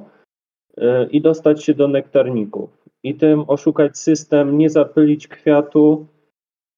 [1.12, 2.70] i dostać się do nektarników.
[3.04, 6.06] I tym oszukać system, nie zapylić kwiatu,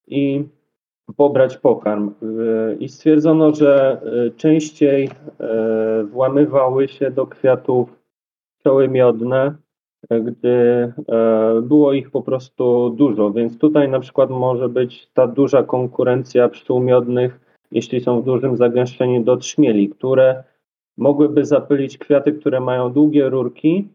[0.10, 0.44] i
[1.18, 2.14] pobrać pokarm.
[2.80, 5.10] I stwierdzono, że e, częściej
[5.40, 8.00] e, włamywały się do kwiatów
[8.58, 9.56] pszczoły miodne,
[10.10, 10.94] e, gdy
[11.62, 13.32] było ich po prostu dużo.
[13.32, 18.58] Więc tutaj na przykład może być ta duża konkurencja pszczół miodnych, jeśli są w dużym
[18.58, 20.44] zagęszczeniu do trzmieli, które
[20.98, 23.88] mogłyby zapylić kwiaty, które mają długie rurki,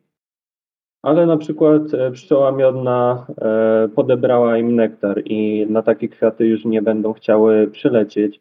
[1.03, 6.65] ale na przykład e, pszczoła miodna e, podebrała im nektar i na takie kwiaty już
[6.65, 8.41] nie będą chciały przylecieć.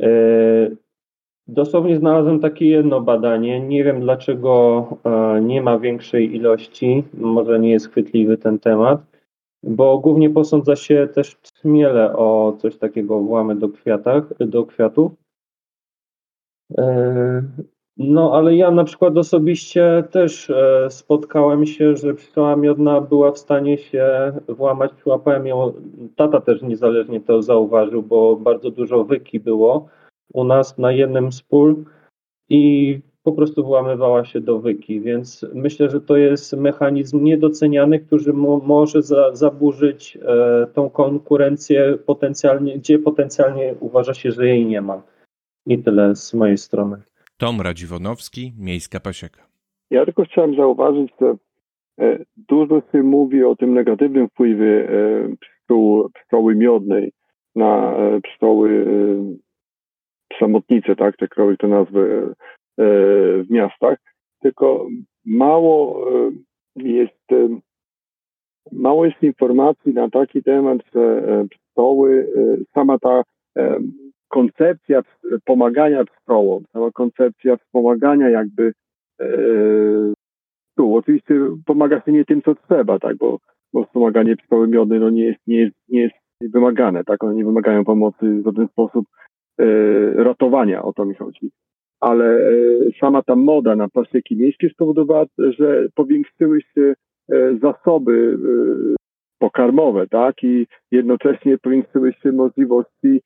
[0.00, 0.08] E,
[1.46, 3.60] dosłownie znalazłem takie jedno badanie.
[3.60, 4.86] Nie wiem dlaczego
[5.42, 9.13] nie ma większej ilości, może nie jest chwytliwy ten temat,
[9.66, 15.12] bo głównie posądza się też trzmiele o coś takiego włamy do, kwiatach, do kwiatów.
[17.96, 23.38] No, ale ja na przykład osobiście też e, spotkałem się, że pszczoła miodna była w
[23.38, 24.92] stanie się włamać.
[24.92, 25.72] Przyłapałem ją,
[26.16, 29.88] tata też niezależnie to zauważył, bo bardzo dużo wyki było
[30.32, 31.84] u nas na jednym z pól
[32.48, 38.32] i po prostu włamywała się do wyki, więc myślę, że to jest mechanizm niedoceniany, który
[38.32, 44.80] mo może za zaburzyć e, tą konkurencję potencjalnie, gdzie potencjalnie uważa się, że jej nie
[44.80, 45.02] ma.
[45.66, 46.96] I tyle z mojej strony.
[47.36, 49.42] Tom Radziwonowski, Miejska Pasieka.
[49.90, 51.34] Ja tylko chciałem zauważyć, że
[52.00, 57.12] e, dużo się mówi o tym negatywnym wpływie e, pszczół, pszczoły miodnej
[57.56, 58.86] na e, pszczoły
[60.38, 62.34] samotnice, tak, jakkolwiek to nazwę
[62.78, 63.98] w miastach,
[64.42, 64.86] tylko
[65.26, 66.06] mało
[66.76, 67.28] jest
[68.72, 72.28] mało jest informacji na taki temat, że pszczoły,
[72.74, 73.22] sama ta
[74.34, 75.02] koncepcja
[75.44, 78.72] pomagania pszczołom, cała koncepcja wspomagania jakby
[79.20, 79.26] e,
[80.76, 80.96] tu.
[80.96, 81.34] Oczywiście
[81.66, 83.38] pomaga się nie tym, co trzeba, tak, bo,
[83.72, 87.44] bo wspomaganie pszczoły miodnej no nie, jest, nie, jest, nie jest wymagane, tak, one nie
[87.44, 89.06] wymagają pomocy w żaden sposób
[89.58, 89.64] e,
[90.24, 91.50] ratowania, o to mi chodzi.
[92.04, 92.52] Ale e,
[93.00, 96.94] sama ta moda na pasieki miejskie spowodowała, że powiększyły się
[97.32, 98.96] e, zasoby e,
[99.38, 103.20] pokarmowe, tak, i jednocześnie powiększyły się możliwości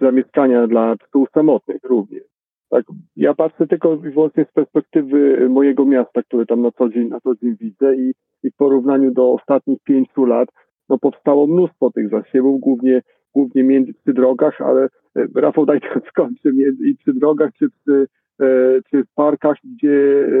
[0.00, 2.22] zamieszkania dla pszczół samotnych również.
[2.70, 2.84] Tak,
[3.16, 7.20] ja patrzę tylko i wyłącznie z perspektywy mojego miasta, które tam na co dzień, na
[7.20, 8.12] co dzień widzę i,
[8.42, 10.48] i w porównaniu do ostatnich pięciu lat,
[10.88, 13.02] no powstało mnóstwo tych zasiewów, głównie,
[13.34, 17.68] głównie między przy drogach, ale e, Rafał daj to skończę, między, i przy drogach, czy
[17.70, 18.06] przy,
[18.40, 18.46] e,
[18.90, 20.38] czy w parkach, gdzie e,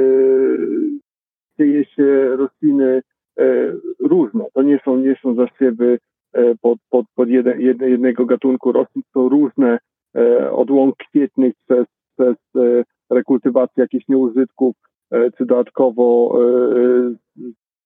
[1.58, 3.02] dzieje się rośliny
[4.00, 4.44] różne.
[4.54, 5.98] To nie są, nie są zasiewy
[6.60, 7.28] pod, pod, pod
[7.78, 9.78] jednego gatunku roślin, to różne
[10.52, 12.36] od łąk kwietnych przez przez
[13.10, 14.76] rekultywację jakichś nieużytków,
[15.10, 16.38] czy dodatkowo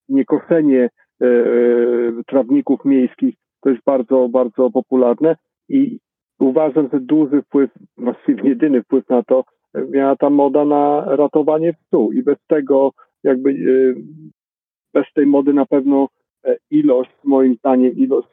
[0.08, 0.90] niekoszenie
[2.26, 3.34] trawników miejskich,
[3.64, 5.36] to jest bardzo, bardzo popularne
[5.68, 5.98] i
[6.38, 9.44] uważam, że duży wpływ, właściwie jedyny wpływ na to
[9.90, 13.54] miała ta moda na ratowanie psu i bez tego jakby
[14.94, 16.08] bez tej mody na pewno
[16.70, 18.28] ilość, moim zdaniem, ilość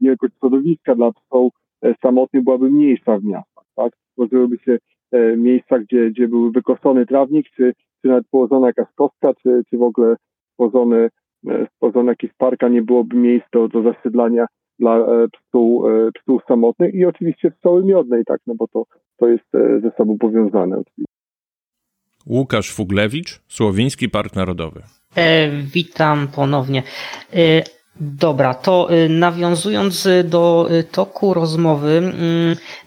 [0.00, 1.52] wielkość środowiska dla psów
[2.02, 3.92] samotnych byłaby mniejsza w miastach, tak?
[4.14, 4.78] Tworzyłyby się
[5.12, 9.78] E, miejsca, gdzie, gdzie był wykoszony trawnik, czy, czy nawet położona jakaś kostka, czy, czy
[9.78, 10.16] w ogóle
[10.52, 11.10] stworzony,
[11.48, 14.46] e, stworzony jakiś park, a nie byłoby miejsc do, zasiedlania
[14.78, 18.84] dla e, psów, psów samotnych i oczywiście pszczoły miodnej, tak, no bo to,
[19.16, 19.44] to jest
[19.82, 20.82] ze sobą powiązane.
[22.26, 24.82] Łukasz Fuglewicz, Słowiński Park Narodowy.
[25.16, 26.82] E, witam ponownie.
[27.32, 27.62] E,
[28.00, 32.12] Dobra, to nawiązując do toku rozmowy, mm,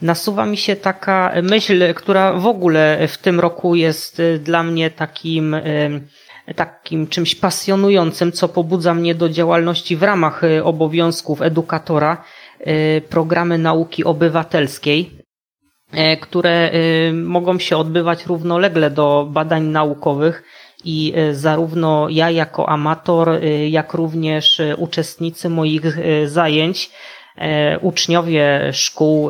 [0.02, 5.56] nasuwa mi się taka myśl, która w ogóle w tym roku jest dla mnie takim,
[6.56, 12.24] takim czymś pasjonującym, co pobudza mnie do działalności w ramach obowiązków edukatora,
[13.10, 15.12] programy nauki obywatelskiej,
[16.22, 16.72] które
[17.14, 20.44] mogą się odbywać równolegle do badań naukowych
[20.84, 23.30] i zarówno ja jako amator,
[23.70, 26.92] jak również uczestnicy moich zajęć,
[27.82, 29.30] uczniowie szkół,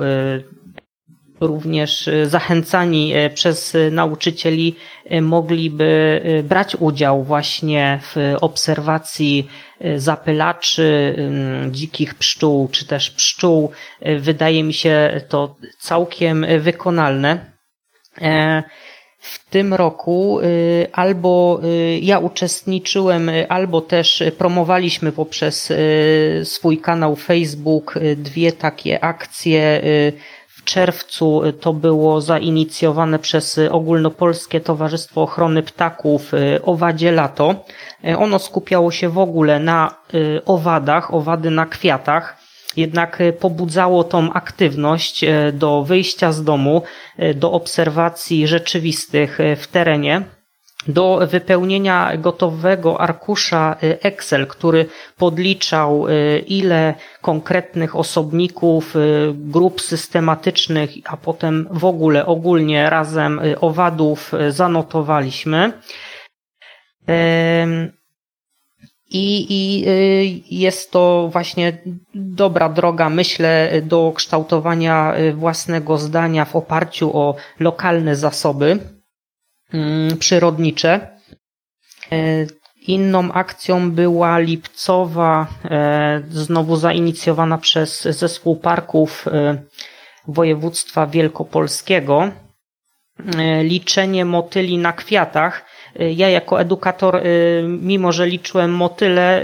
[1.39, 4.75] również zachęcani przez nauczycieli
[5.21, 9.47] mogliby brać udział właśnie w obserwacji
[9.95, 11.15] zapylaczy,
[11.71, 13.71] dzikich pszczół czy też pszczół.
[14.19, 17.55] Wydaje mi się to całkiem wykonalne.
[19.25, 25.73] W tym roku y, albo y, ja uczestniczyłem, y, albo też promowaliśmy poprzez
[26.43, 29.81] swój kanał Facebook dwie takie akcje.
[30.65, 36.31] Czerwcu to było zainicjowane przez Ogólnopolskie Towarzystwo Ochrony Ptaków
[36.63, 37.55] Owadzie Lato.
[38.17, 39.95] Ono skupiało się w ogóle na
[40.45, 42.45] owadach, owady na kwiatach
[42.77, 46.81] jednak pobudzało tą aktywność do wyjścia z domu,
[47.35, 50.21] do obserwacji rzeczywistych w terenie
[50.87, 54.85] do wypełnienia gotowego arkusza Excel, który
[55.17, 56.05] podliczał
[56.47, 58.95] ile konkretnych osobników,
[59.33, 65.73] grup systematycznych, a potem w ogóle ogólnie razem owadów zanotowaliśmy.
[69.09, 71.77] I, I y, jest to właśnie
[72.15, 78.79] dobra droga, myślę, do kształtowania y, własnego zdania w oparciu o lokalne zasoby
[80.19, 81.07] przyrodnicze.
[82.13, 82.47] Y,
[82.87, 85.47] inną akcją była lipcowa,
[86.29, 89.25] znowu zainicjowana przez Zespół Parków
[90.27, 92.31] Województwa Wielkopolskiego.
[93.63, 95.65] Liczenie motyli na kwiatach
[96.15, 97.21] ja jako edukator,
[97.63, 99.43] mimo że liczyłem motyle,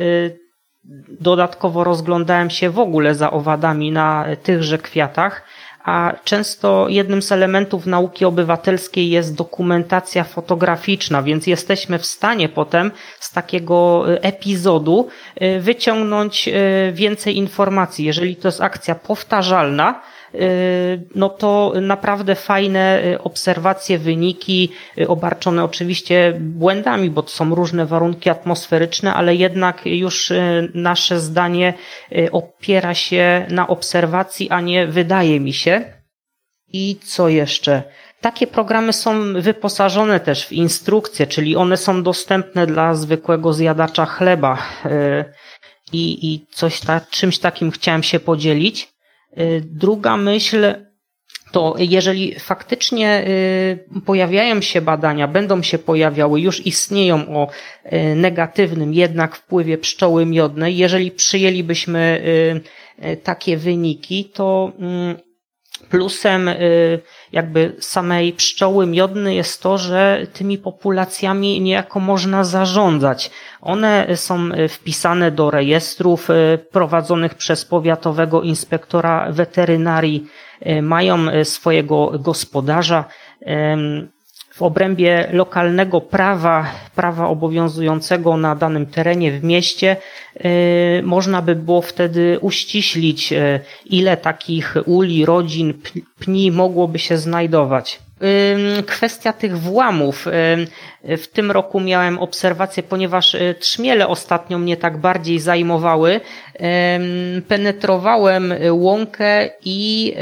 [1.20, 5.44] dodatkowo rozglądałem się w ogóle za owadami na tychże kwiatach,
[5.84, 12.92] a często jednym z elementów nauki obywatelskiej jest dokumentacja fotograficzna, więc jesteśmy w stanie potem
[13.20, 15.08] z takiego y, epizodu
[15.60, 16.50] wyciągnąć
[16.94, 18.06] więcej informacji.
[18.06, 20.11] Jeżeli to jest akcja powtarzalna, Y,
[21.16, 28.30] no to naprawdę fajne y, obserwacje, wyniki, y, obarczone oczywiście błędami, bo są różne warunki
[28.30, 30.34] atmosferyczne, ale jednak już
[30.74, 31.74] nasze zdanie
[32.32, 35.94] opiera się na obserwacji, a nie wydaje mi się.
[36.74, 37.84] I co jeszcze?
[38.22, 44.58] Takie programy są wyposażone też w instrukcje, czyli one są dostępne dla zwykłego zjadacza chleba.
[45.94, 48.91] I, i coś ta, czymś takim chciałem się podzielić.
[49.40, 50.74] Y, druga myśl
[51.52, 57.48] to jeżeli faktycznie y, pojawiają się badania, będą się pojawiały, już istnieją o
[57.86, 62.22] y, negatywnym jednak wpływie pszczoły miodnej, jeżeli przyjęlibyśmy
[63.24, 65.16] takie wyniki, to mm,
[65.90, 66.50] plusem
[67.32, 73.32] jakby samej pszczoły miodnej jest to, że tymi populacjami niejako można zarządzać.
[73.62, 80.28] One są wpisane do rejestrów e, prowadzonych przez powiatowego inspektora weterynarii,
[80.82, 83.06] mają swojego gospodarza.
[84.62, 89.98] W obrębie lokalnego prawa, prawa obowiązującego na danym terenie w mieście,
[91.04, 93.34] można by było wtedy uściślić,
[93.86, 95.74] ile takich uli, rodzin,
[96.20, 98.00] pni mogłoby się znajdować.
[98.86, 100.28] Kwestia tych włamów.
[101.04, 106.22] W tym roku miałem obserwację, ponieważ y, trzmiele ostatnio mnie tak bardziej zajmowały.
[107.48, 110.14] Penetrowałem łąkę i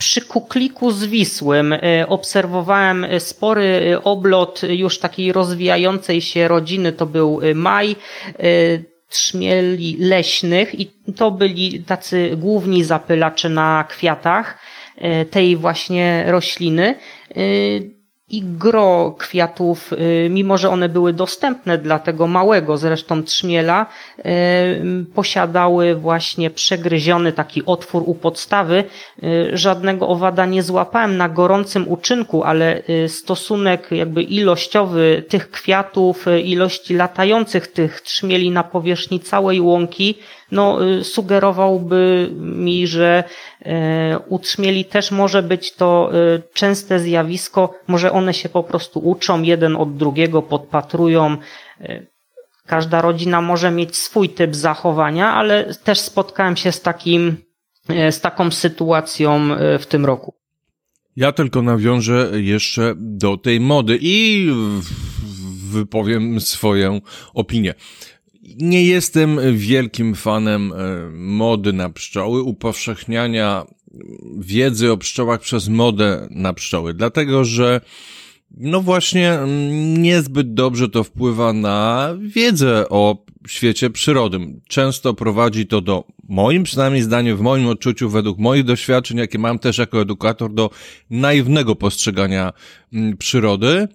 [0.00, 6.92] przy Kukliku Zwisłym y, obserwowałem spory oblot już takiej rozwijającej się rodziny.
[6.92, 7.96] To był maj
[8.44, 14.58] y, trzmieli leśnych i to byli tacy główni zapylacze na kwiatach.
[15.30, 16.94] Tej właśnie rośliny.
[18.30, 23.86] I gro kwiatów, y, mimo że one były dostępne dla tego małego zresztą trzmiela,
[24.18, 24.22] y,
[25.14, 28.84] posiadały właśnie przegryziony taki otwór u podstawy.
[29.22, 36.94] Y, żadnego owada nie złapałem na gorącym uczynku, ale stosunek jakby ilościowy tych kwiatów, ilości
[36.94, 40.18] latających tych trzmieli na powierzchni całej łąki,
[40.52, 43.24] no, sugerowałby mi, że
[44.28, 46.10] u trzmieli też może być to
[46.54, 51.36] częste zjawisko, może one się po prostu uczą jeden od drugiego, podpatrują.
[52.66, 57.36] Każda rodzina może mieć swój typ zachowania, ale też spotkałem się z takim,
[58.10, 59.48] z taką sytuacją
[59.78, 60.34] w tym roku.
[61.16, 64.48] Ja tylko nawiążę jeszcze do tej mody i
[65.70, 67.00] wypowiem swoją
[67.34, 67.74] opinię.
[68.56, 70.76] Nie jestem wielkim fanem e,
[71.12, 73.66] mody na pszczoły, upowszechniania
[74.38, 77.80] wiedzy o pszczołach przez modę na pszczoły, dlatego że
[78.56, 79.38] no właśnie,
[79.98, 84.38] niezbyt dobrze to wpływa na wiedzę o świecie przyrody.
[84.68, 89.58] Często prowadzi to do, moim przynajmniej zdaniem, w moim odczuciu, według moich doświadczeń, jakie mam
[89.58, 90.70] też jako edukator, do
[91.10, 92.52] naiwnego postrzegania
[92.92, 93.88] mm, przyrody.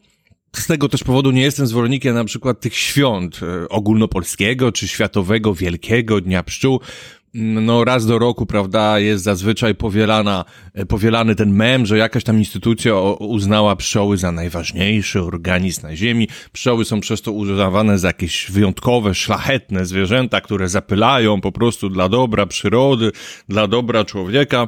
[0.55, 5.53] Z tego też powodu nie jestem zwolennikiem na przykład tych świąt e, ogólnopolskiego czy światowego
[5.53, 6.79] Wielkiego Dnia Pszczół,
[7.33, 12.37] no raz do roku, prawda, jest zazwyczaj powielana, e, powielany ten mem, że jakaś tam
[12.37, 16.27] instytucja uznała pszczoły za najważniejszy organizm na ziemi.
[16.53, 22.09] Pszczoły są przez to uznawane za jakieś wyjątkowe, szlachetne zwierzęta, które zapylają po prostu dla
[22.09, 23.11] dobra przyrody,
[23.49, 24.67] dla dobra człowieka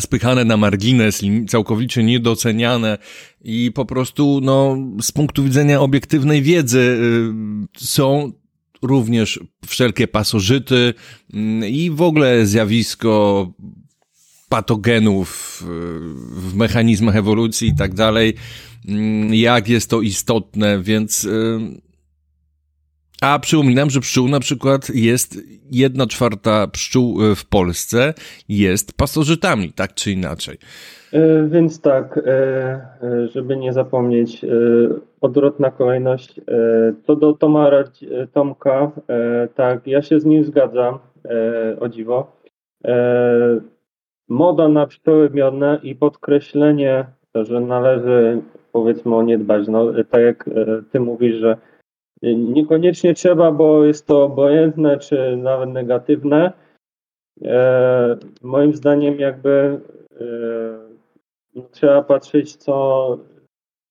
[0.00, 2.98] spychane na margines, całkowicie niedoceniane
[3.44, 8.32] i po prostu, no, z punktu widzenia obiektywnej wiedzy y, są
[8.82, 10.94] również wszelkie pasożyty
[11.34, 13.52] mm, i w ogóle zjawisko
[14.48, 15.62] patogenów
[16.30, 18.34] w mechanizmach ewolucji i tak dalej,
[18.88, 21.58] mm, jak jest to istotne, więc y,
[23.22, 25.36] a przypominam, że pszczół na przykład jest
[25.70, 28.14] jedna czwarta pszczół y, w Polsce
[28.48, 30.58] jest pasożytami, tak czy inaczej.
[31.12, 34.44] E, więc tak, e, e, żeby nie zapomnieć,
[35.20, 36.40] odwrotna kolejność.
[37.06, 37.70] Co do Toma,
[38.32, 38.90] Tomka,
[39.54, 40.98] tak, ja się z nim zgadzam,
[41.80, 42.32] o dziwo.
[44.28, 47.04] Moda na pszczoły miodne i podkreślenie,
[47.34, 48.42] że należy
[48.72, 49.68] powiedzmy o nie dbać.
[49.68, 50.50] No, tak jak
[50.92, 51.56] ty mówisz, że
[52.22, 56.52] niekoniecznie trzeba, bo jest to obojętne czy nawet negatywne.
[58.42, 59.80] Moim zdaniem jakby
[61.54, 63.18] no, trzeba patrzeć, co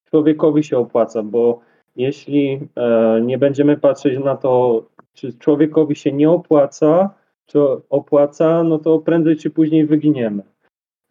[0.10, 1.60] człowiekowi się opłaca, bo
[1.96, 7.14] jeśli e, nie będziemy patrzeć na to, czy człowiekowi się nie opłaca,
[7.46, 7.60] czy
[7.90, 10.44] opłaca, no to prędzej czy później wyginiemy.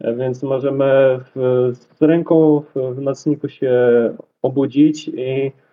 [0.01, 3.71] E, więc możemy w, z ręką w, w nocniku się
[4.43, 5.66] obudzić i e,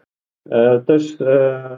[0.85, 1.77] też e,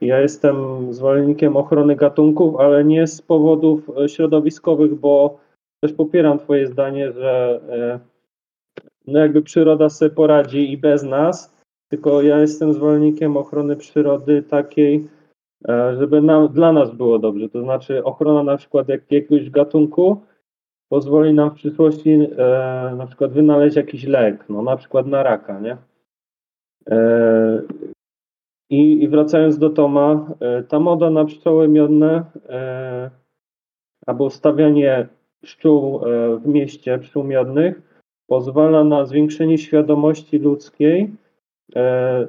[0.00, 0.56] ja jestem
[0.92, 5.38] zwolennikiem ochrony gatunków, ale nie z powodów środowiskowych, bo
[5.80, 8.00] też popieram Twoje zdanie, że e,
[9.06, 11.54] no jakby przyroda sobie poradzi i bez nas,
[11.88, 15.08] tylko ja jestem zwolennikiem ochrony przyrody takiej,
[15.68, 17.48] e, żeby nam, dla nas było dobrze.
[17.48, 20.20] To znaczy ochrona na przykład jak, jakiegoś gatunku
[20.88, 25.60] pozwoli nam w przyszłości e, na przykład wynaleźć jakiś lek, no na przykład na raka,
[25.60, 25.76] nie?
[26.90, 27.62] E,
[28.74, 33.10] i, I wracając do Toma, e, ta moda na pszczoły miodne e,
[34.06, 35.08] albo stawianie
[35.42, 37.82] pszczół e, w mieście, pszczół miodnych,
[38.26, 41.10] pozwala na zwiększenie świadomości ludzkiej
[41.76, 42.28] e,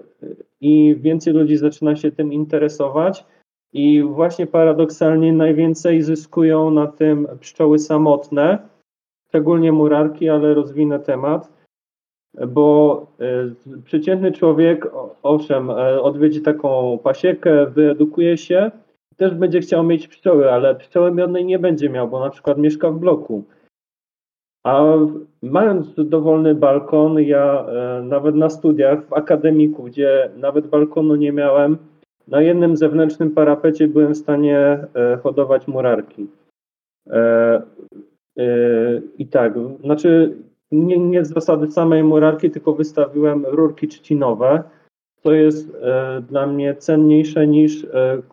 [0.62, 3.26] i więcej ludzi zaczyna się tym interesować.
[3.74, 8.60] I właśnie paradoksalnie najwięcej zyskują na tym pszczoły samotne,
[9.28, 11.55] szczególnie murarki, ale rozwinę temat,
[12.48, 14.88] bo e, przeciętny człowiek,
[15.24, 18.72] owszem, e, odwiedzi taką pasiekę, wyedukuje się,
[19.18, 22.92] też będzie chciał mieć pszczoły, ale pszczoły miodnej nie będzie miał, bo na przykład mieszka
[22.92, 23.44] w bloku.
[24.64, 24.84] A
[25.42, 31.78] mając dowolny balkon, ja e, nawet na studiach w akademiku, gdzie nawet balkonu nie miałem,
[32.28, 34.88] na jednym zewnętrznym parapecie byłem w stanie
[35.24, 36.28] hodować murarki.
[39.18, 40.36] I tak, znaczy
[40.72, 44.64] nie, nie z zasady samej murarki, tylko wystawiłem rurki trzcinowe,
[45.24, 45.78] co jest
[46.30, 47.88] dla mnie cenniejsze niż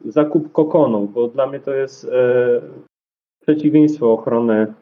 [0.04, 2.10] zakup kokonu, bo dla mnie to jest
[3.40, 4.74] przeciwieństwo ochrony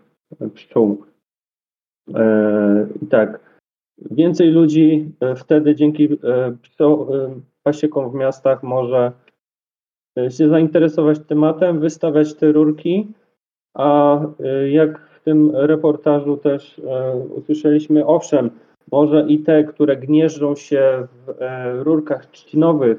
[0.55, 1.05] pszczół.
[2.15, 3.41] E, I tak,
[4.11, 6.57] więcej ludzi e, wtedy dzięki e,
[7.63, 9.13] pasiekom w miastach może
[10.17, 13.09] się zainteresować tematem, wystawiać te rurki,
[13.75, 14.21] a
[14.71, 16.81] jak w tym reportażu też
[17.37, 18.51] usłyszeliśmy, owszem,
[18.93, 22.99] może i te, które gnieżdżą się w rurkach trzcinowych,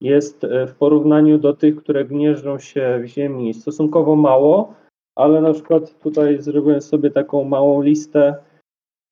[0.00, 4.74] jest w porównaniu do tych, które gnieżdżą się w ziemi stosunkowo mało,
[5.14, 8.34] ale na przykład tutaj zrobiłem sobie taką małą listę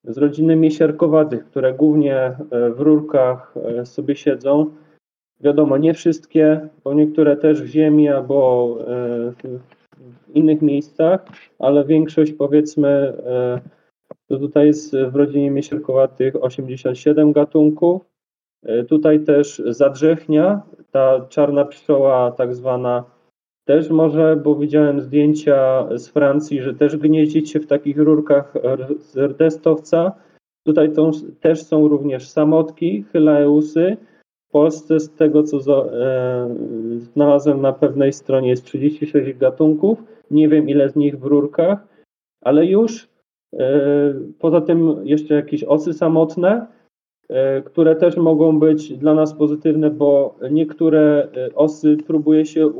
[0.03, 2.35] z rodziny miesiarkowatych, które głównie e,
[2.69, 4.71] w rurkach e, sobie siedzą.
[5.39, 9.33] Wiadomo, nie wszystkie, bo niektóre też w ziemi albo e,
[10.35, 11.25] innych miejscach,
[11.59, 13.13] ale większość powiedzmy,
[14.27, 18.01] to tutaj jest w rodzinie miesiarkowatych 87 gatunków.
[18.87, 20.61] Tutaj też zadrzechnia,
[20.91, 23.03] ta czarna pszczoła tak zwana
[23.65, 28.53] też może, bo widziałem zdjęcia z Francji, że też gnieździć się w takich rurkach
[28.99, 30.11] z rdestowca.
[30.63, 31.11] Tutaj to,
[31.41, 33.97] też są również samotki, hylaeusy.
[34.49, 36.55] W Polsce z tego, co e,
[36.97, 40.03] znalazłem na pewnej stronie jest 36 gatunków.
[40.31, 41.87] Nie wiem ile z nich w rurkach,
[42.41, 43.09] ale już
[43.53, 46.67] e, poza tym jeszcze jakieś osy samotne
[47.31, 52.71] E, które też mogą być dla nas pozytywne, bo niektóre e, osy próbuje się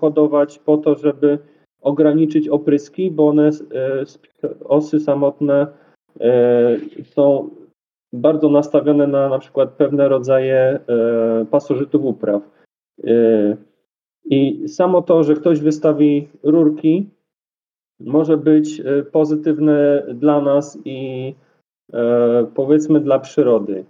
[0.00, 1.38] hodować po to, żeby
[1.80, 3.50] ograniczyć opryski, bo one,
[4.64, 5.66] osy samotne
[7.04, 7.50] są
[8.12, 10.78] bardzo nastawione na na przykład pewne rodzaje
[11.50, 12.42] pasożytów upraw.
[14.24, 17.10] I samo to, że ktoś wystawi rurki,
[18.00, 21.34] może być pozytywne dla nas i
[21.92, 23.84] E, powiedzmy dla przyrody.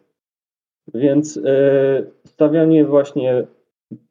[0.94, 3.46] Więc e, stawianie właśnie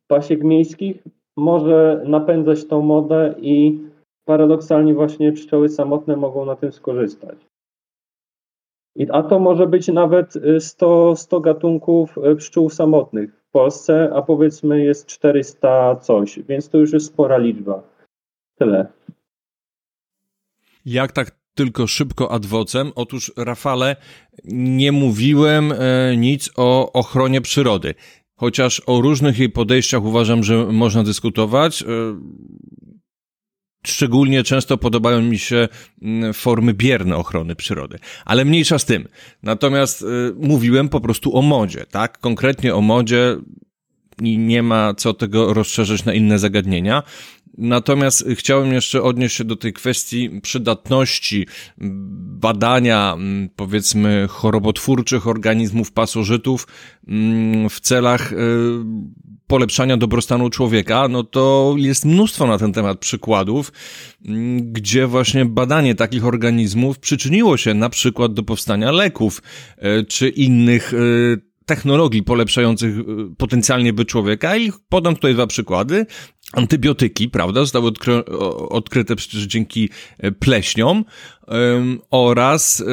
[0.08, 1.04] pasiek miejskich
[1.38, 3.80] może napędzać tą modę i
[4.26, 7.38] paradoksalnie właśnie pszczoły samotne mogą na tym skorzystać.
[9.10, 14.84] A to może być nawet 100, 100 gatunków e, pszczół samotnych w Polsce, a powiedzmy
[14.84, 17.84] jest 400 coś, więc to już jest spora liczba.
[18.56, 18.88] Tyle.
[20.86, 22.92] Jak tak tylko szybko adwocem.
[22.96, 23.96] Otóż, Rafale,
[24.54, 25.78] nie mówiłem e,
[26.18, 27.94] nic o ochronie przyrody.
[28.36, 31.84] Chociaż o różnych jej podejściach uważam, że można dyskutować.
[33.86, 35.68] Szczególnie często podobają mi się
[36.02, 39.08] mm, formy bierne ochrony przyrody, ale mniejsza z tym.
[39.44, 40.06] Natomiast y,
[40.36, 42.18] mówiłem po prostu o modzie, tak?
[42.18, 43.38] Konkretnie o modzie
[44.22, 47.04] i nie ma co tego rozszerzyć na inne zagadnienia.
[47.58, 51.48] Natomiast chciałem jeszcze odnieść się do tej kwestii przydatności
[52.42, 56.68] badania, mm, powiedzmy, chorobotwórczych organizmów pasożytów
[57.08, 58.36] mm, w celach y,
[59.48, 63.72] polepszania dobrostanu człowieka, no to jest mnóstwo na ten temat przykładów,
[64.26, 69.42] mm, gdzie właśnie badanie takich organizmów przyczyniło się na przykład do powstania leków
[69.78, 72.96] y, czy innych y, technologii polepszających
[73.38, 76.06] potencjalnie by człowieka i podam tutaj dwa przykłady.
[76.54, 78.26] Antybiotyki, prawda, zostały odkry
[78.70, 81.06] odkryte przecież dzięki e, pleśniom
[82.12, 82.86] oraz y,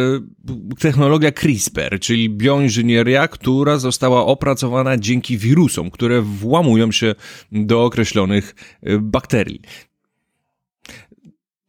[0.79, 7.15] technologia CRISPR, czyli bioinżynieria, która została opracowana dzięki wirusom, które włamują się
[7.53, 8.55] do określonych
[8.89, 9.61] y, bakterii.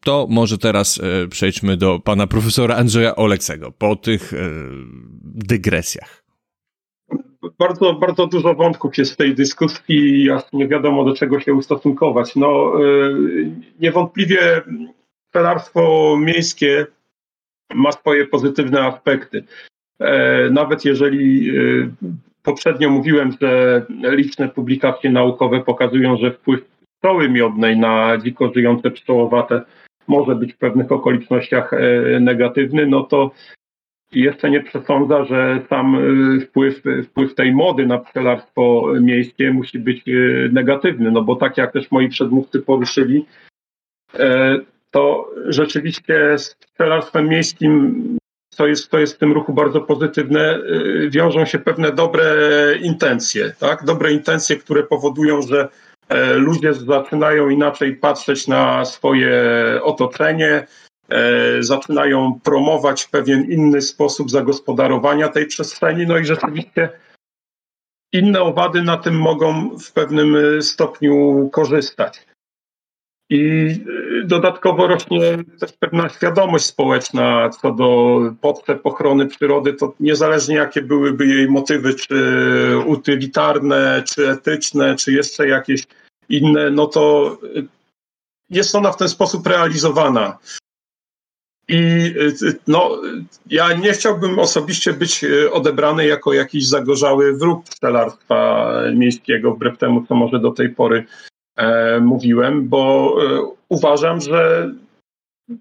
[0.03, 4.33] To może teraz przejdźmy do pana profesora Andrzeja Oleksego po tych
[5.23, 6.28] dygresjach
[7.59, 12.35] bardzo, bardzo dużo wątków jest w tej dyskusji i nie wiadomo do czego się ustosunkować.
[12.35, 14.61] No, y, niewątpliwie
[15.27, 16.85] pszczelarstwo miejskie
[17.73, 19.43] ma swoje pozytywne aspekty.
[19.99, 21.89] E, nawet jeżeli y,
[22.43, 26.65] poprzednio mówiłem, że liczne publikacje naukowe pokazują, że wpływ
[26.97, 29.61] pszczoły miodnej na dziko żyjące pszczołowate
[30.07, 33.31] może być w pewnych okolicznościach e, negatywny, no to
[34.11, 40.07] jeszcze nie przesądza, że sam y, wpływ, wpływ tej mody na pszczelarstwo miejskie musi być
[40.07, 43.25] y, negatywny, no bo tak jak też moi przedmówcy poruszyli,
[44.19, 44.59] e,
[44.91, 48.03] to rzeczywiście z pszczelarstwem miejskim,
[48.59, 52.25] co jest, co jest w tym ruchu bardzo pozytywne, y, wiążą się pewne dobre
[52.81, 53.83] intencje, tak?
[53.85, 55.67] Dobre intencje, które powodują, że
[56.09, 59.33] e, ludzie zaczynają inaczej patrzeć na swoje
[59.83, 60.67] otoczenie,
[61.59, 66.89] zaczynają promować pewien inny sposób zagospodarowania tej przestrzeni, no i rzeczywiście
[68.13, 72.25] inne owady na tym mogą w pewnym stopniu korzystać.
[73.29, 73.39] I
[74.21, 75.21] y, dodatkowo rośnie
[75.59, 81.93] też pewna świadomość społeczna co do potrzeb ochrony przyrody, to niezależnie jakie byłyby jej motywy,
[81.93, 82.15] czy
[82.85, 85.83] utylitarne, czy etyczne, czy jeszcze jakieś
[86.29, 87.37] inne, no to
[88.49, 90.37] jest ona w ten sposób realizowana.
[91.69, 91.77] I
[92.43, 93.01] y, no,
[93.49, 100.15] ja nie chciałbym osobiście być odebrany jako jakiś zagorzały wróg pszczelarstwa miejskiego, wbrew temu, co
[100.15, 101.05] może do tej pory
[101.59, 104.71] E, mówiłem, bo e, uważam, że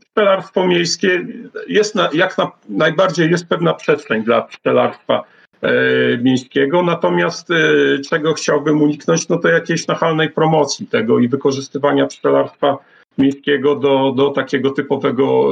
[0.00, 1.26] pszczelarstwo miejskie
[1.68, 5.24] jest na, jak na, najbardziej jest pewna przestrzeń dla pszczelarstwa
[5.62, 5.70] e,
[6.18, 7.48] miejskiego, natomiast
[8.10, 12.78] czego chciałbym uniknąć, no to jakiejś nachalnej promocji tego i wykorzystywania pszczelarstwa
[13.18, 15.50] miejskiego do, do takiego typowego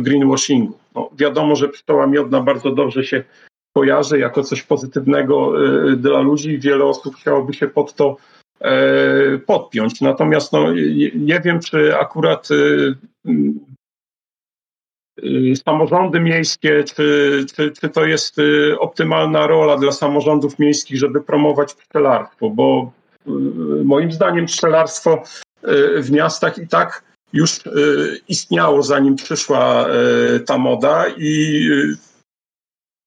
[0.00, 0.78] greenwashingu.
[0.94, 3.24] No, wiadomo, że pszczoła miodna bardzo dobrze się
[3.76, 5.52] kojarzy jako coś pozytywnego
[5.96, 6.58] dla ludzi.
[6.58, 8.16] Wiele osób chciałoby się pod to
[8.60, 10.00] E, podpiąć.
[10.00, 10.72] Natomiast no,
[11.14, 12.48] nie wiem, czy akurat
[15.64, 18.36] samorządy miejskie, czy, czy, czy to jest
[18.78, 22.92] optymalna rola dla samorządów miejskich, żeby promować pszczelarstwo, bo
[23.84, 25.22] moim zdaniem pszczelarstwo
[25.98, 27.60] w miastach i tak już
[28.28, 29.86] istniało, zanim przyszła
[30.46, 31.68] ta moda i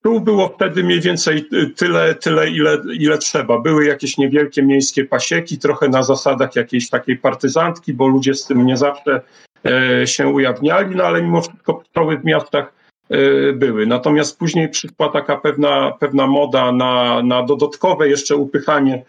[0.08, 1.45] tu było wtedy mniej więcej
[1.76, 3.60] tyle, tyle ile, ile trzeba.
[3.60, 8.66] Były jakieś niewielkie miejskie pasieki, trochę na zasadach jakiejś takiej partyzantki, bo ludzie z tym
[8.66, 9.22] nie zawsze
[9.66, 12.74] e, się ujawniali, no ale mimo wszystko pszczoły w miastach
[13.10, 13.86] e, były.
[13.86, 19.03] Natomiast później przyszła taka pewna, pewna moda na, na dodatkowe jeszcze upychanie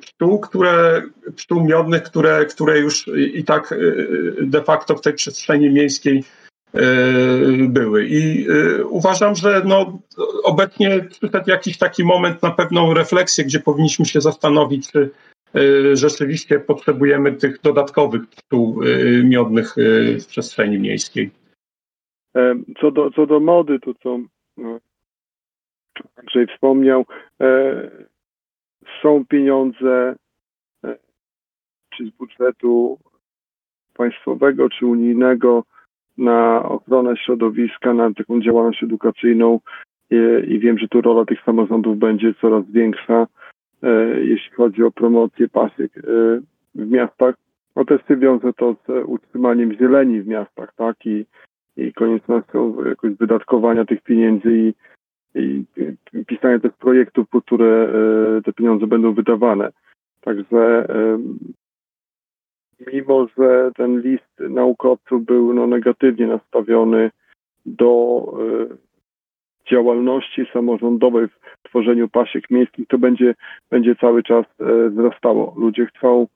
[0.00, 1.02] pszczół, które,
[1.36, 3.76] pszczół miodnych, które, które już i tak e,
[4.42, 6.24] de facto w tej przestrzeni miejskiej
[6.74, 8.06] E, były.
[8.06, 9.98] I e, uważam, że no,
[10.44, 15.10] obecnie przyszedł jakiś taki moment na pewną refleksję, gdzie powinniśmy się zastanowić, czy
[15.54, 18.80] e, rzeczywiście potrzebujemy tych dodatkowych pszczół
[19.24, 19.74] miodnych
[20.20, 21.30] w przestrzeni miejskiej.
[22.80, 24.18] Co do, co do mody, to co
[26.16, 27.06] Andrzej wspomniał,
[29.02, 30.16] są pieniądze
[31.98, 32.98] czy z budżetu
[33.94, 35.64] państwowego, czy unijnego
[36.18, 39.60] na ochronę środowiska, na taką działalność edukacyjną
[40.10, 40.16] i,
[40.48, 43.26] i wiem, że tu rola tych samorządów będzie coraz większa,
[43.82, 46.02] e, jeśli chodzi o promocję pasiek e,
[46.74, 47.34] w miastach.
[47.76, 51.24] No też się wiąże to z utrzymaniem zieleni w miastach, tak, i,
[51.76, 54.74] i koniecznością jakoś wydatkowania tych pieniędzy i,
[55.34, 55.64] i,
[56.26, 57.92] pisania tych projektów, po które
[58.38, 59.70] e, te pieniądze będą wydawane.
[60.20, 60.86] Także
[62.92, 67.10] mimo że ten list naukowców był no, negatywnie nastawiony
[67.66, 68.22] do
[68.72, 68.76] y,
[69.70, 73.34] działalności samorządowej w tworzeniu pasiek miejskich, to będzie,
[73.70, 74.46] będzie cały czas
[74.90, 75.54] wzrastało.
[75.56, 76.26] Ludzie chcą,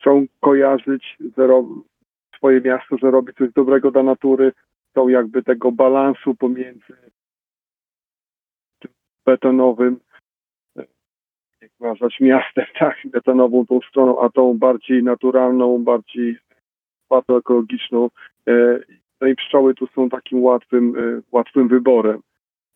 [0.00, 1.18] chcą kojarzyć
[2.36, 4.52] swoje miasto, że robi coś dobrego dla natury,
[4.92, 6.96] chcą jakby tego balansu pomiędzy
[8.80, 8.90] tym
[9.26, 10.00] betonowym
[11.80, 16.38] nazwać miastem, tak, betonową tą stroną, a tą bardziej naturalną, bardziej
[17.10, 18.10] bardzo ekologiczną.
[18.48, 18.78] E,
[19.20, 22.20] no i pszczoły tu są takim łatwym, e, łatwym wyborem.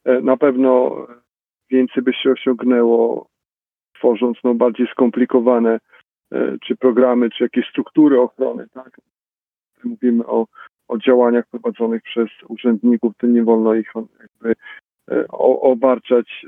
[0.04, 0.96] E, na pewno
[1.70, 3.28] więcej by się osiągnęło,
[3.94, 5.78] tworząc no, bardziej skomplikowane
[6.62, 9.00] czy programy, czy jakieś struktury ochrony, tak.
[9.84, 10.46] Mówimy o,
[10.88, 14.54] o działaniach prowadzonych przez urzędników, to nie wolno ich jakby
[15.60, 16.46] obarczać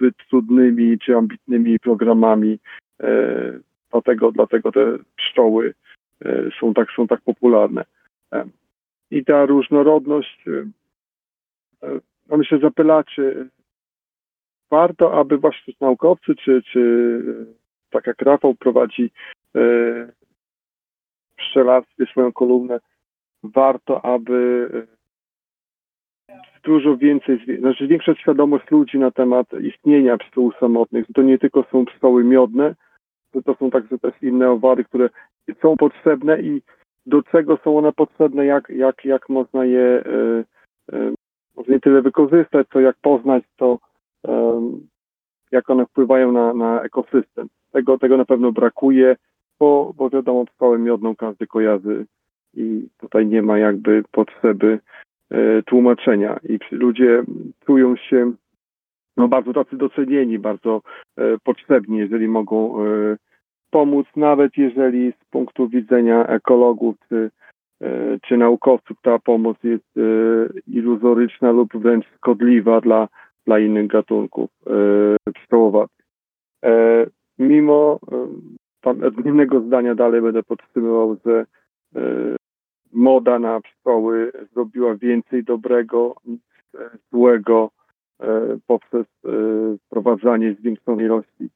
[0.00, 2.58] zbyt trudnymi czy ambitnymi programami.
[3.00, 3.58] E,
[3.90, 5.74] dlatego, dlatego te pszczoły
[6.24, 7.84] e, są tak, są tak popularne.
[8.32, 8.44] E,
[9.10, 10.44] I ta różnorodność,
[12.28, 13.48] no myślę, zapylaczy,
[14.70, 17.22] warto, aby właśnie naukowcy, czy, czy
[17.90, 19.10] tak jak Rafał prowadzi
[19.54, 20.06] w
[21.36, 22.80] pszczelarstwie swoją kolumnę,
[23.42, 24.68] warto, aby
[26.64, 31.06] dużo więcej, znaczy większa świadomość ludzi na temat istnienia pszczół samotnych.
[31.14, 32.74] To nie tylko są pszczoły miodne,
[33.44, 35.10] to, są także też inne owary, które
[35.62, 36.62] są potrzebne i
[37.06, 40.44] do czego są one potrzebne, jak, jak, jak można je y,
[41.56, 43.78] może nie tyle wykorzystać, co jak poznać to,
[45.52, 47.48] jak one wpływają na, na ekosystem.
[47.72, 49.16] Tego, tego na pewno brakuje,
[49.58, 52.06] bo, bo wiadomo, pszczołę miodną każdy kojarzy
[52.54, 54.78] i tutaj nie ma jakby potrzeby
[55.30, 57.22] E, tłumaczenia i ludzie
[57.66, 58.32] czują się
[59.16, 60.82] no, bardzo tacy docenieni, bardzo
[61.16, 63.16] e, potrzebni, jeżeli mogą e,
[63.70, 67.30] pomóc, nawet jeżeli z punktu widzenia ekologów czy,
[68.22, 69.94] czy naukowców ta pomoc jest
[70.66, 73.08] iluzoryczna lub wręcz szkodliwa dla,
[73.46, 74.50] dla innych gatunków
[75.34, 76.06] pszczołowatych.
[77.38, 77.98] Mimo
[78.80, 81.46] tam odmiennego zdania dalej będę podtrzymywał, że
[82.92, 86.40] moda na pszczoły zrobiła więcej dobrego niż
[87.12, 87.70] złego
[88.20, 89.30] e, poprzez e,
[89.86, 91.48] wprowadzanie zwiększonej ilości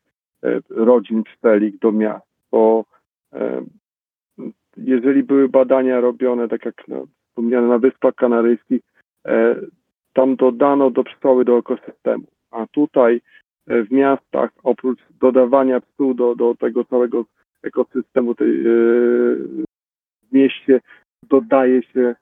[0.45, 2.27] e, rodzin pszczelik do miast.
[2.51, 2.85] Bo
[4.77, 8.81] jeżeli były badania robione, tak jak no, wspomniane na Wyspach Kanaryjskich,
[10.13, 12.25] tam dodano do pszczoły do ekosystemu.
[12.51, 13.21] A tutaj
[13.67, 17.25] w miastach, oprócz dodawania pszczół do, do tego całego
[17.63, 20.81] ekosystemu tej, w mieście,
[21.31, 22.15] dodaje się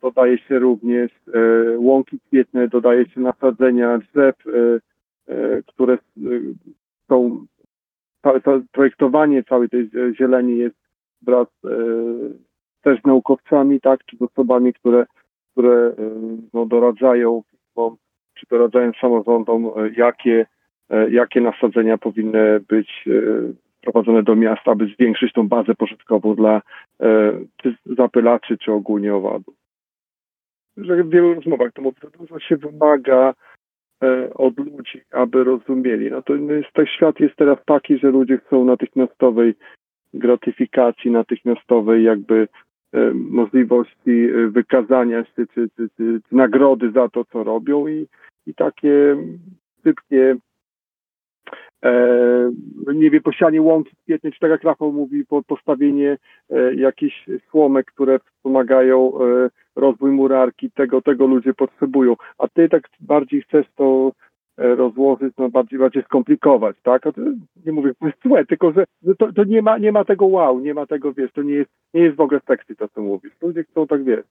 [0.00, 1.40] dodaje się również e,
[1.78, 4.80] łąki kwietne, dodaje się nasadzenia drzew, e,
[5.34, 5.98] e, które
[7.08, 7.46] są,
[8.72, 10.76] projektowanie całej tej zieleni jest
[11.22, 11.46] wraz
[12.82, 15.06] też z naukowcami, tak, czy z osobami, które,
[15.52, 15.92] które
[16.54, 17.42] no, doradzają
[18.34, 20.46] czy doradzają samorządom, jakie,
[21.10, 23.04] jakie nasadzenia powinny być
[23.78, 26.62] wprowadzone do miasta, aby zwiększyć tą bazę pożytkową dla
[27.56, 29.54] czy zapylaczy, czy ogólnie owadów
[30.78, 33.34] że w wielu rozmowach to mówię, dużo się wymaga
[34.02, 36.10] e, od ludzi, aby rozumieli.
[36.10, 39.54] No to jest, ten świat jest teraz taki, że ludzie chcą natychmiastowej
[40.14, 42.48] gratyfikacji, natychmiastowej jakby
[42.92, 48.06] e, możliwości e, wykazania się, czy, czy, czy, czy, nagrody za to, co robią i,
[48.46, 49.16] i takie
[49.84, 50.36] szybkie
[51.84, 51.92] e,
[52.98, 56.18] nie wiem, posianie łąki kwietnej, czy tak jak Rafał mówi, postawienie
[56.50, 62.88] e, jakichś słomek, które wspomagają e, rozwój murarki, tego, tego ludzie potrzebują, a ty tak
[63.00, 64.12] bardziej chcesz to
[64.58, 67.02] e, rozłożyć, no bardziej, bardziej skomplikować, tak?
[67.66, 68.84] nie mówię, to jest złe, tylko że
[69.18, 71.70] to, to nie, ma, nie ma tego wow, nie ma tego, wiesz, to nie jest,
[71.94, 73.32] nie jest w ogóle sexy to, co mówisz.
[73.42, 74.24] Ludzie chcą tak, wiesz,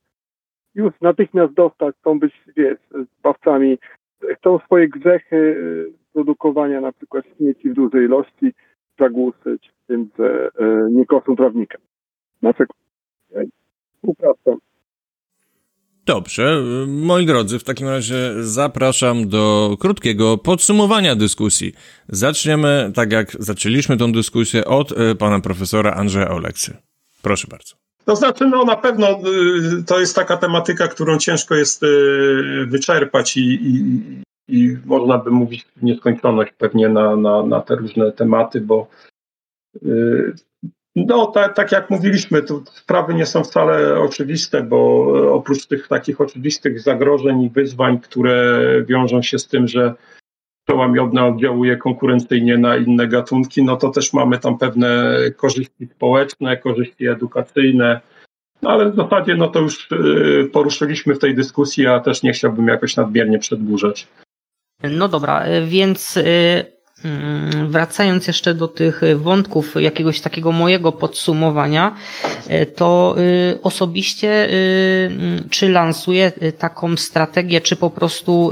[0.76, 2.80] już natychmiast dostać, chcą być, wiesz,
[3.20, 3.78] zbawcami,
[4.38, 5.56] chcą swoje grzechy
[6.18, 8.54] produkowania na przykład śmieci w dużej ilości
[9.00, 11.78] zagłuszyć tym, że e, nie koszą trawnika.
[12.42, 12.74] Dlaczego?
[13.96, 14.52] Współpraca.
[16.06, 21.74] Dobrze, moi drodzy, w takim razie zapraszam do krótkiego podsumowania dyskusji.
[22.10, 26.78] Zaczniemy, tak jak zaczęliśmy tę dyskusję, od e, pana profesora Andrzeja Oleksy.
[27.22, 27.76] Proszę bardzo.
[28.06, 29.08] To znaczy, no na pewno
[29.88, 31.82] to jest taka tematyka, którą ciężko jest
[32.68, 34.02] wyczerpać i, i,
[34.48, 38.88] i można by mówić w nieskończoność pewnie na, na, na te różne tematy, bo
[39.86, 40.34] y,
[40.96, 46.22] no, tak, tak jak mówiliśmy, tu sprawy nie są wcale oczywiste, bo oprócz tych takich
[46.22, 49.94] oczywistych zagrożeń i wyzwań, które wiążą się z tym, że
[50.64, 56.58] pszczoła miodna oddziałuje konkurencyjnie na inne gatunki, no to też mamy tam pewne korzyści społeczne,
[56.58, 58.02] korzyści edukacyjne,
[58.62, 62.32] no ale w zasadzie no to już y, poruszyliśmy w tej dyskusji, a też nie
[62.32, 64.08] chciałbym jakoś nadmiernie przedłużać.
[64.84, 66.66] No dobra, więc y,
[67.06, 71.96] mm, wracając jeszcze do tych wątków, jakiegoś takiego mojego podsumowania,
[72.52, 73.16] y, to
[73.64, 74.50] osobiście
[75.50, 78.52] czy lansuję taką strategię, czy po prostu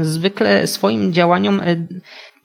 [0.00, 1.60] zwykle swoim działaniom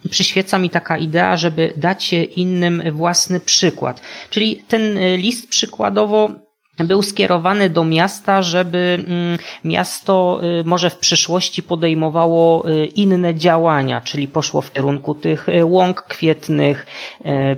[0.10, 4.02] przyświeca mi taka idea, żeby dać innym własny przykład.
[4.30, 6.49] Czyli ten list przykładowo
[6.84, 14.02] był skierowany do miasta, żeby mm, miasto y, może w przyszłości podejmowało y, inne działania,
[14.02, 16.86] czyli poszło w kierunku tych y, łąk kwietnych,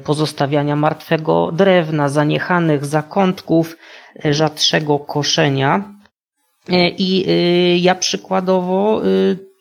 [0.04, 3.78] pozostawiania martwego drewna, zaniechanych zakątków,
[4.26, 5.84] rzadszego koszenia.
[6.98, 7.26] I
[7.82, 9.02] ja przykładowo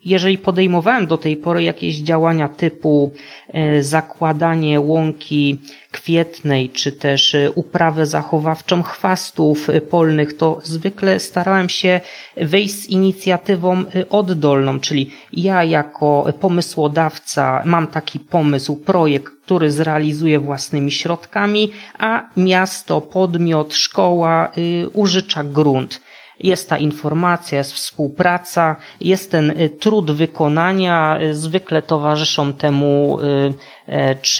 [0.04, 3.12] jeżeli podejmowałem do tej pory jakieś działania typu
[3.48, 5.58] e, zakładanie łąki
[5.90, 12.00] kwietnej, czy też e, uprawę zachowawczą chwastów e, polnych, to zwykle starałem się
[12.36, 20.92] wyjść z inicjatywą oddolną, czyli ja jako pomysłodawca mam taki pomysł, projekt, który zrealizuję własnymi
[20.92, 24.52] środkami, a miasto, podmiot, szkoła
[24.92, 26.00] użycza grunt
[26.40, 31.18] jest ta informacja, jest współpraca, jest ten y, trud wykonania.
[31.32, 33.54] Zwykle towarzyszą temu y,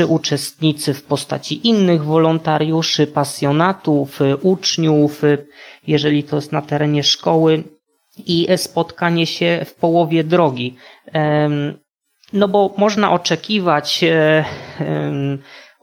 [0.01, 5.23] e, uczestnicy w postaci innych wolontariuszy, pasjonatów, y, uczniów,
[5.87, 7.65] jeżeli to jest na terenie szkoły
[8.27, 10.77] i spotkanie się w połowie drogi.
[12.33, 14.45] No bo można oczekiwać e,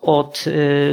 [0.01, 0.45] od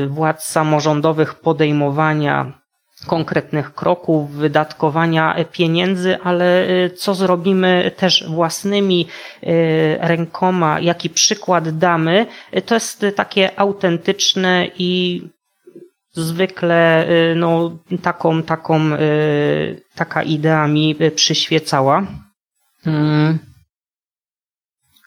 [0.08, 2.63] władz samorządowych podejmowania
[3.06, 9.06] konkretnych kroków, wydatkowania pieniędzy, ale co zrobimy też własnymi
[9.98, 12.26] rękoma, jaki przykład damy,
[12.66, 15.22] to jest takie autentyczne i
[16.12, 18.80] zwykle no, taką, taką,
[19.94, 22.06] taka idea mi przyświecała.
[22.84, 23.38] Hmm.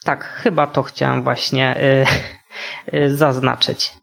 [0.03, 1.75] Tak, chyba to chciałem właśnie
[3.23, 3.93] zaznaczyć.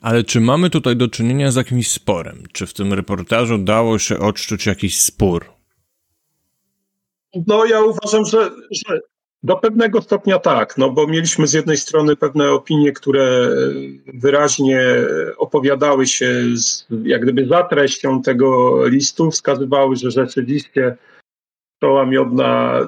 [0.00, 2.42] Ale czy mamy tutaj do czynienia z jakimś sporem?
[2.52, 5.44] Czy w tym reportażu dało się odczuć jakiś spór?
[7.46, 9.00] No, ja uważam, że, że
[9.42, 13.50] do pewnego stopnia tak, no bo mieliśmy z jednej strony pewne opinie, które
[14.14, 14.82] wyraźnie
[15.36, 20.96] opowiadały się z, jak gdyby za treścią tego listu, wskazywały, że rzeczywiście
[21.76, 22.80] szkoła miodna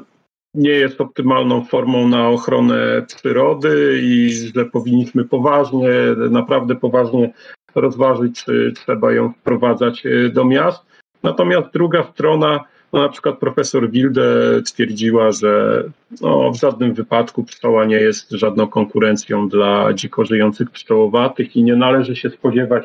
[0.54, 5.88] nie jest optymalną formą na ochronę przyrody i że powinniśmy poważnie,
[6.30, 7.32] naprawdę poważnie
[7.74, 10.82] rozważyć, czy trzeba ją wprowadzać e, do miast.
[11.22, 14.22] Natomiast druga strona, no na przykład profesor Wilde
[14.62, 15.82] twierdziła, że
[16.20, 21.76] no, w żadnym wypadku pszczoła nie jest żadną konkurencją dla dziko żyjących pszczołowatych i nie
[21.76, 22.84] należy się spodziewać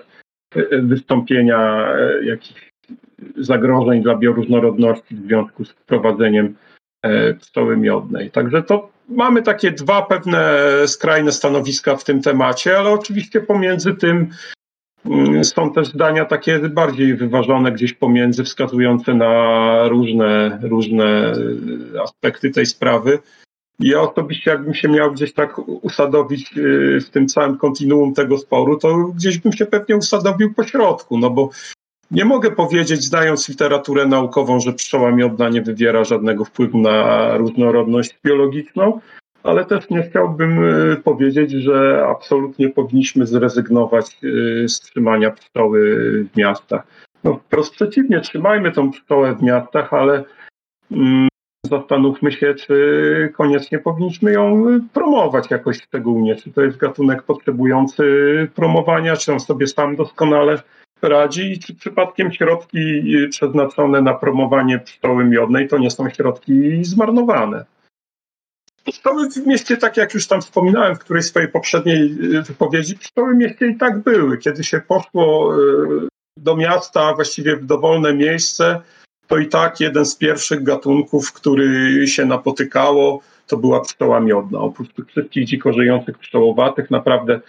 [0.55, 2.72] e, wystąpienia e, jakichś
[3.38, 6.55] zagrożeń dla bioróżnorodności w związku z wprowadzeniem
[7.39, 8.31] pszczoły miodnej.
[8.31, 14.29] Także to mamy takie dwa pewne skrajne stanowiska w tym temacie, ale oczywiście pomiędzy tym
[15.05, 21.33] mm, są też zdania takie bardziej wyważone gdzieś pomiędzy, wskazujące na różne, różne
[21.95, 23.19] e, aspekty tej sprawy.
[23.79, 28.77] Ja osobiście, jakbym się miał gdzieś tak usadowić e, w tym całym kontinuum tego sporu,
[28.77, 31.49] to gdzieś bym się pewnie usadowił po środku, no bo
[32.12, 38.20] nie mogę powiedzieć, znając literaturę naukową, że pszczoła miodna nie wywiera żadnego wpływu na różnorodność
[38.26, 38.99] biologiczną,
[39.43, 45.80] ale też nie chciałbym y, powiedzieć, że absolutnie powinniśmy zrezygnować y, z trzymania pszczoły
[46.34, 46.88] w miastach.
[47.24, 50.24] No, wprost przeciwnie, trzymajmy tą pszczołę w miastach, ale
[50.91, 51.28] mm,
[51.66, 56.36] zastanówmy się, czy koniecznie powinniśmy ją promować jakoś szczególnie.
[56.36, 58.03] Czy to jest gatunek potrzebujący
[58.55, 60.58] promowania, czy on sobie sam doskonale
[61.01, 67.65] radzi i czy przypadkiem środki przeznaczone na promowanie pszczoły miodnej to nie są środki zmarnowane.
[68.91, 73.33] Pszczoły w mieście, tak jak już tam wspominałem w którejś swojej poprzedniej y, wypowiedzi, pszczoły
[73.33, 74.37] w mieście i tak były.
[74.37, 78.81] Kiedy się poszło y, do miasta, właściwie w dowolne miejsce,
[79.27, 84.59] to i tak jeden z pierwszych gatunków, który się napotykało, to była pszczoła miodna.
[84.59, 87.39] Oprócz tych wszystkich dziko żyjących pszczołowatych, naprawdę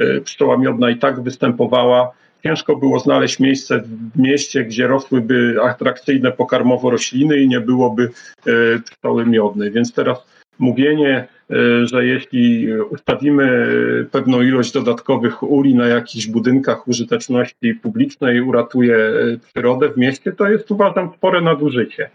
[0.00, 2.12] y, pszczoła miodna i tak występowała
[2.42, 3.82] ciężko było znaleźć miejsce
[4.14, 8.10] w mieście, gdzie rosłyby atrakcyjne pokarmowo rośliny i nie byłoby
[8.46, 9.70] e, pszczoły miodnej.
[9.70, 10.26] Więc teraz
[10.58, 13.74] mówienie, e, że jeśli ustawimy
[14.10, 19.12] pewną ilość dodatkowych uli na jakichś budynkach użyteczności publicznej, uratuje e,
[19.52, 22.10] przyrodę w mieście, to jest uważam spore nadużycie.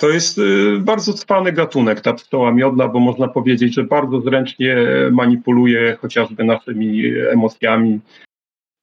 [0.00, 0.40] To jest
[0.78, 4.76] bardzo cwany gatunek, ta pszczoła miodna, bo można powiedzieć, że bardzo zręcznie
[5.12, 7.02] manipuluje chociażby naszymi
[7.32, 8.00] emocjami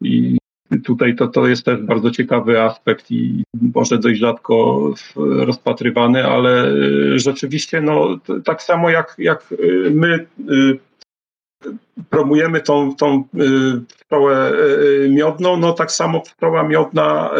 [0.01, 0.37] i
[0.84, 3.43] Tutaj to, to jest też bardzo ciekawy aspekt i
[3.76, 10.80] może dość rzadko rozpatrywany, ale y, rzeczywiście no, tak samo jak, jak y, my y,
[12.09, 13.23] promujemy tą, tą
[13.97, 14.51] pszczołę
[15.09, 17.32] miodną, no tak samo pszczoła miodna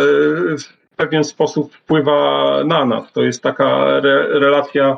[0.94, 3.14] w pewien sposób wpływa na nas.
[3.14, 4.98] To jest taka re, relacja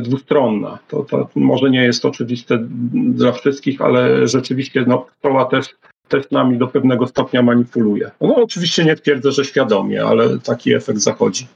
[0.00, 0.78] dwustronna.
[0.88, 2.58] To, to może nie jest oczywiste
[2.92, 5.66] dla wszystkich, ale rzeczywiście no, pszczoła też
[6.08, 8.10] też nami do pewnego stopnia manipuluje.
[8.20, 11.46] No oczywiście nie twierdzę, że świadomie, ale taki efekt zachodzi.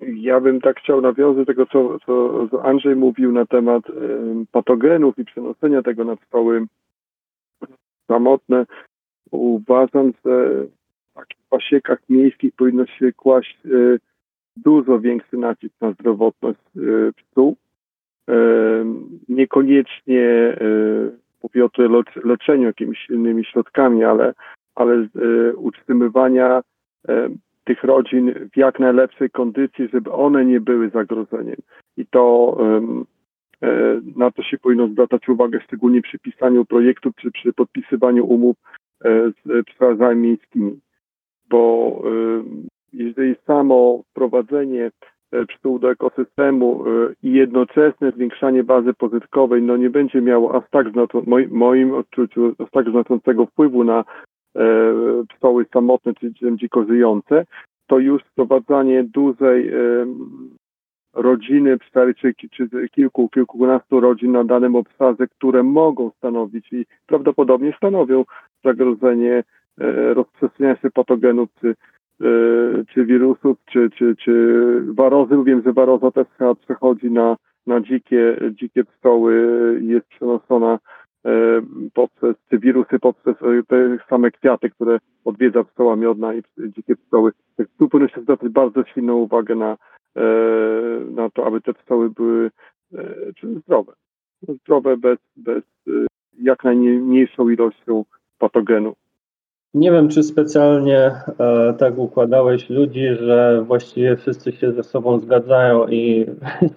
[0.00, 3.82] Ja bym tak chciał nawiązać do tego, co, co Andrzej mówił na temat
[4.52, 6.66] patogenów i przenoszenia tego na pszczoły
[8.06, 8.66] samotne.
[9.30, 10.64] Uważam, że
[11.10, 13.98] w takich pasiekach miejskich powinno się kłaść e,
[14.56, 17.52] dużo większy nacisk na zdrowotność e.
[19.28, 20.56] Niekoniecznie e,
[21.42, 21.88] mówię o tutaj
[22.24, 24.34] leczeniu jakimiś innymi środkami, ale,
[24.74, 26.62] ale y, utrzymywania
[27.08, 27.12] y,
[27.64, 31.56] tych rodzin w jak najlepszej kondycji, żeby one nie były zagrożeniem.
[31.96, 32.56] I to
[33.62, 38.56] y, na to się powinno zwracać uwagę, szczególnie przy pisaniu projektów czy przy podpisywaniu umów
[39.04, 40.80] z przełazami miejskimi.
[41.50, 42.02] Bo
[42.92, 44.90] jeżeli samo wprowadzenie
[45.32, 50.70] E, pszczół do ekosystemu e, i jednoczesne zwiększanie bazy pozytkowej no nie będzie miało aż
[50.70, 54.04] tak w moim odczuciu aż tak znaczącego wpływu na
[54.56, 54.64] e,
[55.28, 57.44] pszczoły samotne czy dziko żyjące,
[57.86, 59.72] to już wprowadzanie dużej
[61.14, 61.78] rodziny,
[62.14, 68.24] czy, czy kilku, kilkunastu rodzin na danym obszarze, które mogą stanowić i prawdopodobnie stanowią
[68.64, 69.44] zagrożenie
[70.14, 71.74] rozprzestrzeniania się patogenów czy
[72.88, 74.54] czy wirusów, czy, czy, czy
[74.86, 75.34] warozy.
[75.44, 76.26] Wiem, że waroza też
[76.64, 79.34] przechodzi na, na dzikie, dzikie pszczoły
[79.82, 80.78] i jest przenoszona
[81.94, 83.36] poprzez, czy wirusy poprzez
[83.68, 87.32] te same kwiaty, które odwiedza pszczoła miodna i dzikie pszczoły.
[87.56, 89.76] Tak tu powinno się zwracać bardzo silną uwagę na,
[91.10, 92.50] na to, aby te pszczoły były
[93.42, 93.92] zdrowe.
[94.42, 95.62] Zdrowe bez, bez
[96.38, 98.04] jak najmniejszą ilością
[98.38, 99.07] patogenów.
[99.74, 105.88] Nie wiem, czy specjalnie e, tak układałeś ludzi, że właściwie wszyscy się ze sobą zgadzają
[105.88, 106.26] i,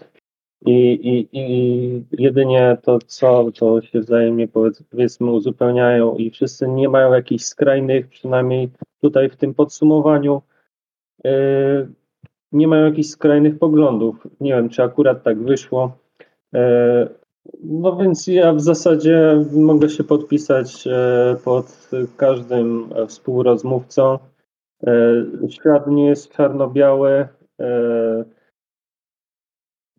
[0.66, 4.48] i, i, i jedynie to, co to się wzajemnie
[4.92, 8.70] powiedzmy uzupełniają i wszyscy nie mają jakichś skrajnych, przynajmniej
[9.02, 10.42] tutaj w tym podsumowaniu,
[11.26, 11.32] e,
[12.52, 14.28] nie mają jakichś skrajnych poglądów.
[14.40, 15.98] Nie wiem, czy akurat tak wyszło.
[16.54, 17.21] E,
[17.64, 24.20] no więc ja w zasadzie mogę się podpisać e, pod każdym współrozmówcą.
[24.84, 27.28] E, świat nie jest czarno-biały.
[27.60, 28.26] E,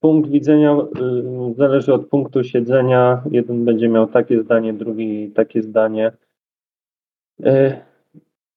[0.00, 0.76] punkt widzenia
[1.56, 3.22] zależy od punktu siedzenia.
[3.30, 6.12] Jeden będzie miał takie zdanie, drugi takie zdanie.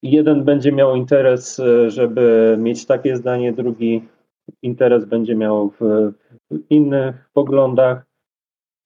[0.04, 4.08] Jeden będzie miał interes, żeby mieć takie zdanie, drugi
[4.62, 6.12] interes będzie miał w
[6.70, 8.06] innych poglądach.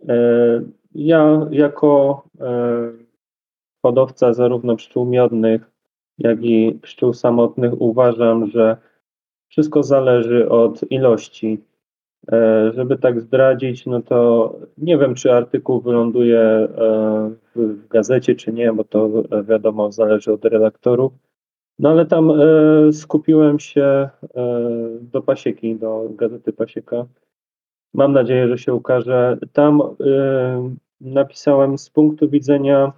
[0.08, 0.62] E,
[0.96, 2.92] ja jako e,
[3.82, 5.72] hodowca zarówno pszczół miodnych,
[6.18, 8.78] jak i pszczół samotnych uważam, że
[9.48, 11.64] wszystko zależy od ilości.
[12.32, 16.68] E, żeby tak zdradzić, no to nie wiem, czy artykuł wyląduje
[17.56, 19.10] w gazecie, czy nie, bo to
[19.44, 21.12] wiadomo, zależy od redaktorów.
[21.80, 22.32] No ale tam
[22.92, 24.10] skupiłem się
[25.02, 27.06] do pasieki, do gazety Pasieka
[27.94, 29.38] Mam nadzieję, że się ukaże.
[29.54, 29.86] Tam y,
[31.02, 32.94] napisałem z punktu widzenia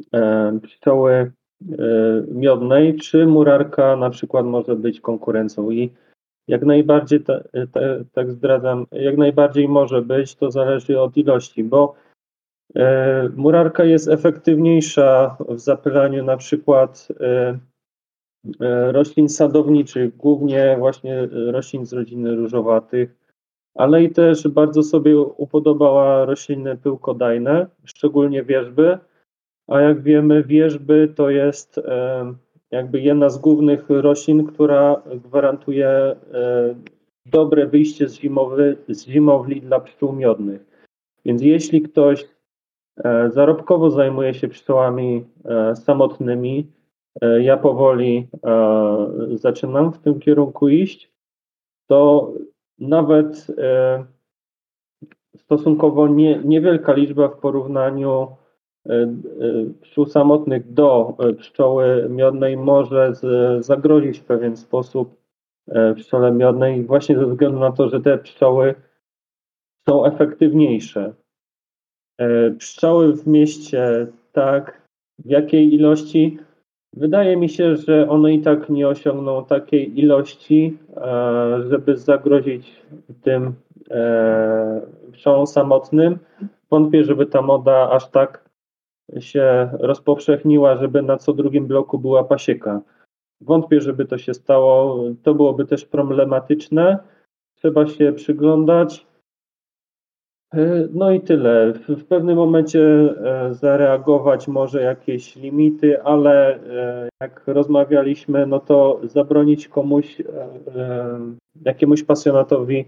[0.00, 1.74] y, pszczoły y,
[2.28, 5.90] miodnej, czy murarka na przykład może być konkurencją i
[6.48, 7.40] jak najbardziej, ta,
[7.72, 7.80] ta,
[8.12, 11.94] tak zdradzam, jak najbardziej może być, to zależy od ilości, bo
[12.76, 17.58] e, murarka jest efektywniejsza w zapylaniu na przykład e,
[18.60, 23.17] e, roślin sadowniczych, głównie właśnie roślin z rodziny różowatych,
[23.78, 28.98] ale i też bardzo sobie upodobała rośliny pyłkodajne, szczególnie wierzby,
[29.68, 32.34] a jak wiemy wierzby to jest e,
[32.70, 36.16] jakby jedna z głównych roślin, która gwarantuje e,
[37.26, 40.66] dobre wyjście z, zimowy, z zimowli dla pszczół miodnych.
[41.24, 42.28] Więc jeśli ktoś
[43.04, 45.24] e, zarobkowo zajmuje się pszczołami
[45.74, 46.66] samotnymi,
[47.40, 48.28] ja powoli
[49.34, 51.12] zaczynam w tym kierunku iść,
[51.86, 52.32] to
[52.78, 54.04] nawet e,
[55.36, 58.36] stosunkowo nie, niewielka liczba w porównaniu
[58.86, 59.08] e, e,
[59.80, 65.18] pszczół samotnych do pszczoły miodnej może z, zagrozić w pewien sposób
[65.96, 68.74] pszczole miodnej właśnie ze względu na to, że te pszczoły
[69.88, 71.14] są efektywniejsze.
[72.58, 74.82] Pszczoły w mieście, tak,
[75.18, 76.38] w jakiej ilości
[76.96, 82.82] Wydaje mi się, że one i tak nie osiągną takiej ilości, e, żeby zagrozić
[83.22, 83.54] tym
[85.12, 86.18] pszczołom e, samotnym.
[86.70, 88.48] Wątpię, żeby ta moda aż tak
[89.18, 92.80] się rozpowszechniła, żeby na co drugim bloku była pasieka.
[93.40, 95.04] Wątpię, żeby to się stało.
[95.22, 96.98] To byłoby też problematyczne.
[97.54, 99.07] Trzeba się przyglądać.
[100.54, 101.72] E, no i tyle.
[101.88, 109.68] W pewnym momencie e, zareagować może jakieś limity, ale e, jak rozmawialiśmy, no to zabronić
[109.68, 110.22] komuś,
[111.64, 112.84] jakiemuś pasjonatowi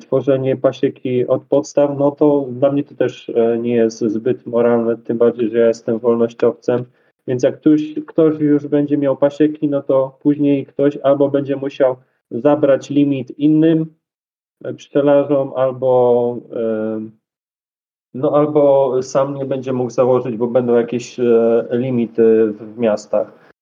[0.00, 5.18] tworzenie pasieki od podstaw, no to dla mnie to też nie jest zbyt moralne, tym
[5.18, 6.84] bardziej, że ja jestem wolnościowcem.
[7.26, 11.96] Więc jak ktoś, ktoś już będzie miał pasieki, no to później ktoś albo będzie musiał
[12.30, 13.94] zabrać limit innym,
[14.76, 16.38] pszczelarzom, albo,
[18.14, 23.52] no, albo sam nie będzie mógł założyć, bo będą jakieś e, limity w miastach.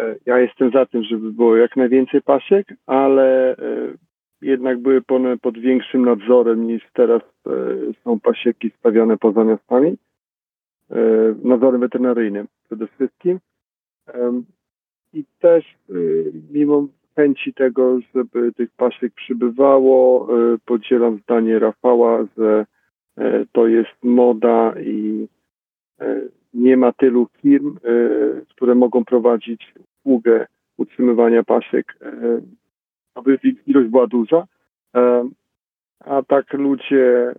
[0.00, 3.56] E, ja jestem za tym, żeby było jak najwięcej pasiek, ale e,
[4.42, 7.22] jednak były one pod większym nadzorem niż teraz
[8.04, 9.96] są pasieki stawiane poza miastami.
[11.44, 13.40] Nadzorem weterynaryjnym przede wszystkim.
[15.12, 15.64] I też
[16.50, 20.28] mimo chęci tego, żeby tych pasiek przybywało.
[20.28, 22.66] E, podzielam zdanie Rafała, że
[23.18, 25.28] e, to jest moda i
[26.00, 26.20] e,
[26.54, 27.78] nie ma tylu firm,
[28.50, 30.46] które mogą prowadzić usługę
[30.76, 31.98] utrzymywania pasiek,
[33.14, 34.46] aby ilość była duża.
[36.00, 37.34] A tak ludzie,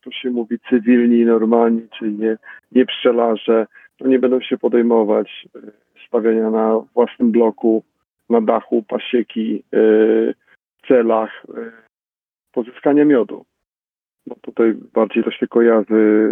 [0.00, 2.36] to się mówi cywilni, normalni, czyli nie,
[2.72, 3.66] nie pszczelarze,
[3.96, 5.48] to nie będą się podejmować
[5.96, 7.82] ustawiania na własnym bloku,
[8.32, 11.46] na dachu pasieki, w celach
[12.52, 13.44] pozyskania miodu.
[14.26, 16.30] Bo tutaj bardziej to się kojarzy,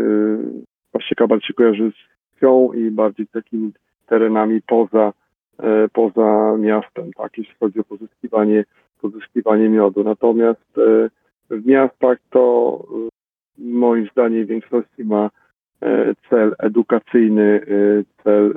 [0.93, 3.73] pasieka bardziej się kojarzy z wsią i bardziej z takimi
[4.07, 5.13] terenami poza,
[5.93, 8.65] poza miastem, tak, jeśli chodzi o pozyskiwanie,
[9.01, 10.05] pozyskiwanie miodu.
[10.05, 10.75] Natomiast
[11.51, 12.85] w miastach to
[13.59, 15.31] moim zdaniem w większości ma
[16.31, 17.61] cel edukacyjny,
[18.25, 18.55] cel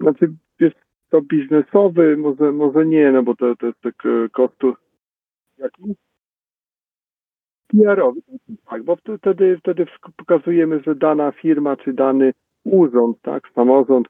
[0.00, 0.76] znaczy jest
[1.10, 4.02] to biznesowy, może, może nie, no bo to, to jest tak
[4.32, 4.74] kosztu
[5.58, 5.82] jaki?
[7.68, 8.20] PR-owy,
[8.70, 9.86] tak, bo wtedy, wtedy
[10.16, 12.32] pokazujemy, że dana firma czy dany
[12.64, 14.08] urząd, tak, samorząd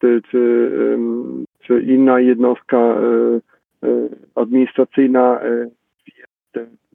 [0.00, 0.70] czy, czy,
[1.60, 2.96] czy inna jednostka
[4.34, 5.40] administracyjna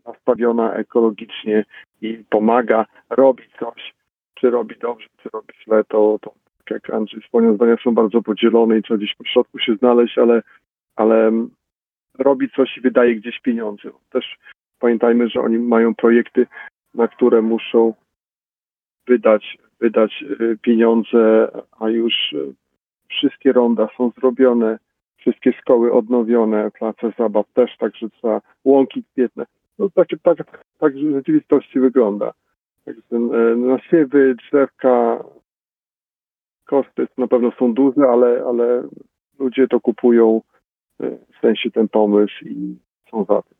[0.06, 1.66] nastawiona ekologicznie
[2.02, 3.94] i pomaga, robi coś,
[4.34, 6.34] czy robi dobrze, czy robi źle, to, to
[6.66, 10.42] tak Andrzej wspomniał, zdania są bardzo podzielone i trzeba gdzieś po środku się znaleźć, ale,
[10.96, 11.32] ale
[12.20, 13.90] robi coś i wydaje gdzieś pieniądze.
[14.10, 14.38] Też
[14.80, 16.48] pamiętajmy, że oni mają projekty,
[16.94, 17.94] na które muszą
[19.08, 22.54] wydać, wydać y, pieniądze, a już y,
[23.10, 24.80] wszystkie ronda są zrobione,
[25.18, 29.46] wszystkie szkoły odnowione, place zabaw też, także trzeba łąki kwietne.
[29.80, 30.38] No tak, tak,
[30.80, 32.34] tak w rzeczywistości wygląda.
[32.86, 35.24] Także e, nasiewy, drzewka,
[36.66, 38.84] koszty na pewno są duże, ale, ale
[39.40, 40.42] ludzie to kupują,
[41.00, 42.76] e, w sensie ten pomysł i
[43.12, 43.58] są za tym.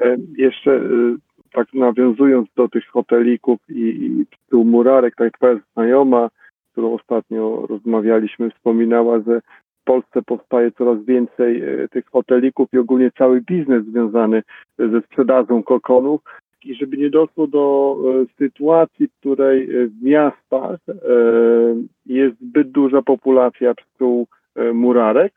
[0.00, 0.80] E, jeszcze
[1.52, 6.28] tak nawiązując do tych hotelików i, i pszczół murarek, tak twoja znajoma,
[6.72, 9.40] którą ostatnio rozmawialiśmy, wspominała, że
[9.86, 14.42] Polsce powstaje coraz więcej e, tych hotelików i ogólnie cały biznes związany
[14.78, 16.20] ze sprzedażą kokonów
[16.64, 20.94] i żeby nie doszło do e, sytuacji, w której w miastach e,
[22.06, 24.26] jest zbyt duża populacja pszczół
[24.74, 25.32] murarek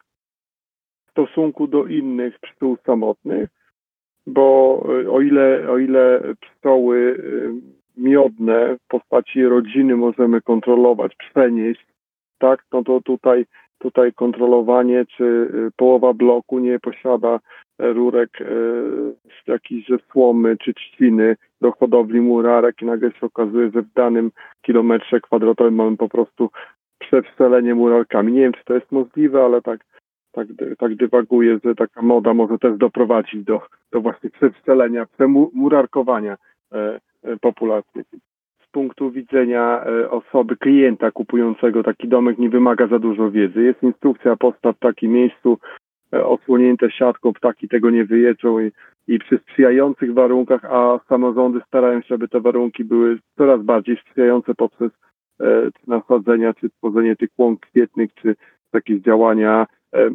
[1.07, 3.49] w stosunku do innych pszczół samotnych,
[4.27, 4.79] bo
[5.11, 7.23] o ile, o ile pszczoły
[7.97, 11.85] miodne w postaci rodziny możemy kontroloć, przenieść,
[12.37, 13.45] tak, no to tutaj
[13.79, 17.39] tutaj kontrolowanie, czy y, połowa bloku nie posiada
[17.79, 18.45] e, rurek e,
[19.43, 23.93] z jakiejś ze słomy czy trzciny do hodowli murarek i nagle się okazuje, że w
[23.93, 26.49] danym kilometrze kwadratowym mamy po prostu
[26.99, 28.33] przewselenie murarkami.
[28.33, 29.85] Nie wiem, czy to jest możliwe, ale tak,
[30.31, 33.61] tak, tak dywaguje, że taka moda może też doprowadzić do,
[33.91, 36.37] do właśnie przewselenia, przemurarkowania
[36.73, 36.99] e,
[38.69, 43.63] populacji punktu widzenia e, osoby, klienta kupującego taki domek nie wymaga za dużo wiedzy.
[43.63, 45.57] Jest instrukcja postaw w takim miejscu,
[46.13, 48.71] e, osłonięte siatką, ptaki tego nie wyjedzą i,
[49.07, 54.55] i przy sprzyjających warunkach, a samorządy starają się, aby te warunki były coraz bardziej sprzyjające
[54.55, 54.91] poprzez
[55.41, 58.35] e, nasadzenia, czy tworzenie tych łąk kwietnych, czy
[58.73, 60.09] jakieś działania e,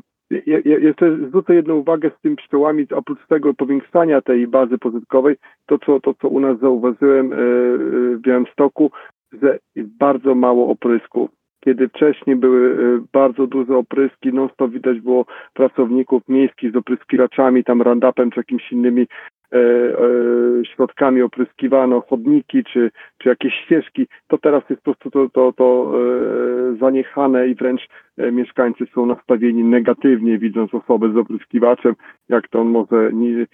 [0.65, 6.01] jeszcze zwrócę jedną uwagę z tym pszczołami, oprócz tego powiększania tej bazy pozytkowej, to co,
[6.01, 7.39] to, co u nas zauważyłem e, e,
[8.17, 8.91] w Białymstoku,
[9.43, 11.31] że bardzo mało oprysków.
[11.65, 17.65] Kiedy wcześniej były e, bardzo duże opryski, non stop widać było pracowników miejskich z opryskiwaczami,
[17.65, 19.07] tam randapem czy jakimiś innymi
[20.75, 25.93] środkami opryskiwano chodniki czy, czy jakieś ścieżki, to teraz jest po prostu to, to, to
[25.95, 27.89] e, zaniechane i wręcz
[28.33, 31.95] mieszkańcy są nastawieni negatywnie, widząc osobę z opryskiwaczem,
[32.29, 33.47] jak to on może nie,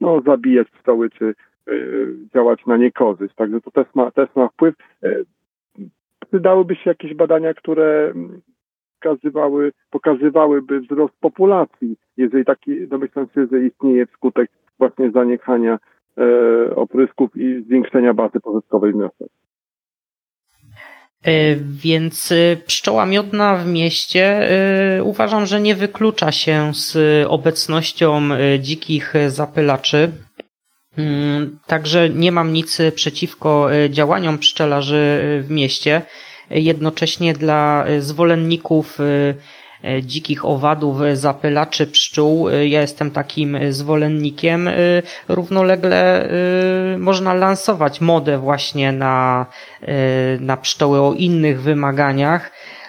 [0.00, 1.34] no, zabijać pszczoły czy
[2.34, 3.34] działać na niekorzyść.
[3.34, 4.74] Także to też ma, też ma wpływ.
[6.28, 8.14] Przydałyby się jakieś badania, które
[9.00, 14.50] pokazywały, pokazywałyby wzrost populacji, jeżeli taki, domyślam się, że istnieje wskutek
[14.80, 15.78] właśnie zaniechania
[16.18, 19.28] e, oprysków i zwiększenia bazy pożytkowej w miastach.
[21.24, 24.48] E, więc e, pszczoła miodna w mieście
[25.04, 26.96] uważam, że nie wyklucza się z
[27.28, 28.20] obecnością
[28.58, 30.12] dzikich zapylaczy.
[30.98, 36.02] Mm, także nie mam nic przeciwko działaniom pszczelarzy w mieście.
[36.50, 38.98] Jednocześnie dla zwolenników
[40.02, 42.48] dzikich owadów, e, zapylaczy pszczół.
[42.48, 44.68] E, ja jestem takim zwolennikiem.
[45.28, 46.28] Równolegle
[46.98, 49.46] można lansować modę właśnie na,
[50.40, 52.79] na pszczoły o innych wymaganiach E,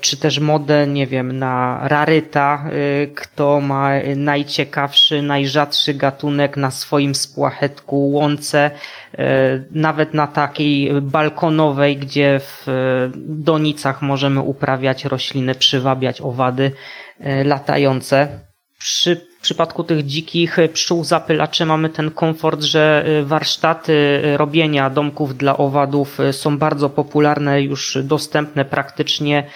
[0.00, 7.14] czy też modę, nie wiem, na raryta, e, kto ma najciekawszy, najrzadszy gatunek na swoim
[7.14, 8.70] spłachetku, łące,
[9.18, 12.66] e, nawet na takiej balkonowej, gdzie w
[13.16, 16.72] donicach możemy uprawiać rośliny, przywabiać owady
[17.44, 18.28] latające.
[18.78, 26.18] przy przypadku tych dzikich pszczół zapylaczy mamy ten komfort, że warsztaty robienia domków dla owadów
[26.32, 29.46] są bardzo popularne, już dostępne praktycznie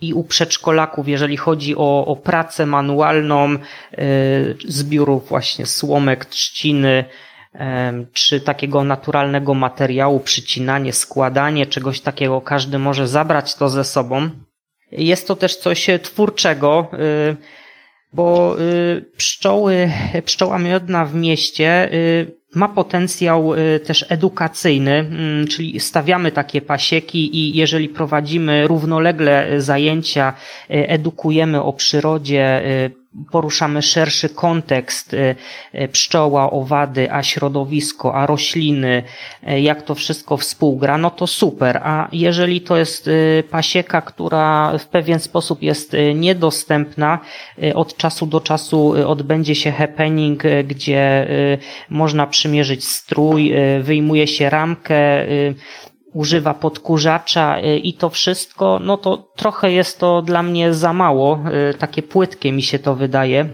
[0.00, 3.56] i u przedszkolaków, jeżeli chodzi o, o pracę manualną,
[4.68, 7.04] zbiórów właśnie słomek, trzciny,
[8.12, 14.30] czy takiego naturalnego materiału, przycinanie, składanie, czegoś takiego, każdy może zabrać to ze sobą.
[14.92, 17.36] Jest to też coś twórczego, y,
[18.12, 19.90] bo y, pszczoły,
[20.24, 23.52] pszczoła miodna w mieście y, ma potencjał
[23.86, 30.32] też edukacyjny, mm, czyli stawiamy takie pasieki i jeżeli prowadzimy równolegle zajęcia,
[30.68, 32.62] edukujemy o przyrodzie,
[33.30, 35.36] poruszamy szerszy kontekst y,
[35.74, 39.02] y, pszczoła, owady, a środowisko, a rośliny,
[39.48, 41.80] y, jak to wszystko współgra, no to super.
[41.84, 43.10] A jeżeli to jest
[43.50, 47.18] pasieka, która w pewien sposób jest niedostępna,
[47.74, 51.26] od czasu do czasu odbędzie się happening, gdzie
[51.90, 55.26] można przymierzyć strój, wyjmuje się ramkę,
[56.12, 61.40] używa podkurzacza y, i to wszystko, no to trochę jest to dla mnie za mało,
[61.70, 63.48] y, takie płytkie mi się to wydaje.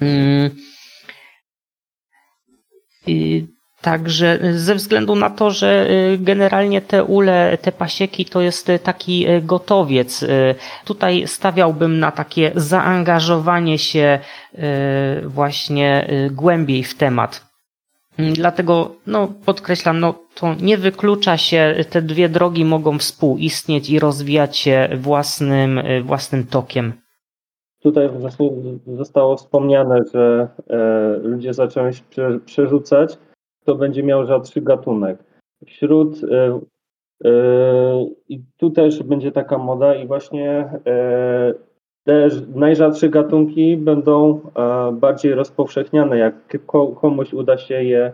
[0.00, 0.50] Mm.
[3.80, 9.26] Także ze względu na to, że y, generalnie te ule, te pasieki to jest taki
[9.42, 10.24] gotowiec.
[10.84, 14.18] Tutaj stawiałbym na takie zaangażowanie się
[15.26, 17.45] właśnie głębiej w temat.
[18.18, 23.98] Mm, dlatego no, podkreślam, no, to nie wyklucza się, te dwie drogi mogą współistnieć i
[23.98, 26.92] rozwijać się własnym, y, własnym tokiem.
[27.82, 28.50] Tutaj właśnie
[28.86, 32.02] zostało wspomniane, że e, ludzie zaczęły się
[32.44, 33.18] przerzucać,
[33.62, 35.18] kto będzie miał rzadszy gatunek.
[35.66, 36.60] Wśród e,
[37.24, 37.30] e,
[38.28, 40.50] i tu też będzie taka moda i właśnie
[40.86, 41.54] e,
[42.06, 46.34] te najrzadsze gatunki będą e, bardziej rozpowszechniane, jak
[47.00, 48.12] komuś uda się je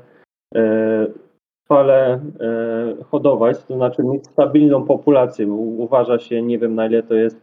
[0.55, 1.06] e,
[1.69, 2.20] fale e,
[3.05, 5.47] hodować, to znaczy mieć stabilną populację.
[5.52, 7.40] Uważa się, nie wiem na ile to jest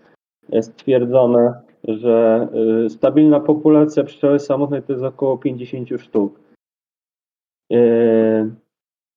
[0.61, 1.53] stwierdzone,
[1.87, 2.47] że
[2.89, 6.39] stabilna populacja pszczoły samotnej to jest około 50 sztuk.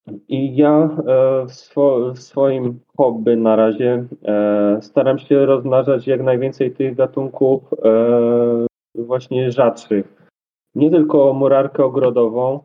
[0.07, 6.23] I ja e, w, swo, w, swoim hobby na razie e, staram się rozmnażać jak
[6.23, 10.29] najwięcej tych gatunków e, właśnie rzadszych.
[10.75, 12.59] Nie tylko murarkę ogrodową.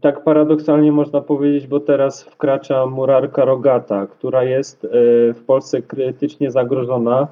[0.00, 4.86] Tak paradoksalnie można powiedzieć, bo teraz wkracza murarka rogata, która jest
[5.34, 7.28] w Polsce krytycznie zagrożona,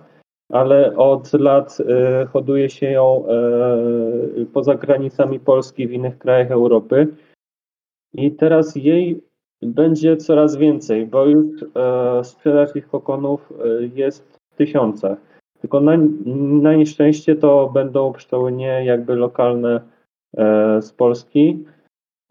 [0.52, 1.78] ale od lat
[2.32, 3.24] hoduje się ją
[4.52, 7.06] poza granicami Polski w innych krajach Europy.
[8.14, 9.20] I teraz jej
[9.62, 15.18] będzie coraz więcej, bo już e, sprzedaż ich kokonów e, jest w tysiącach.
[15.60, 15.92] Tylko na,
[16.62, 18.52] na nieszczęście to będą pszczoły
[18.84, 19.80] jakby lokalne
[20.36, 21.64] e, z Polski,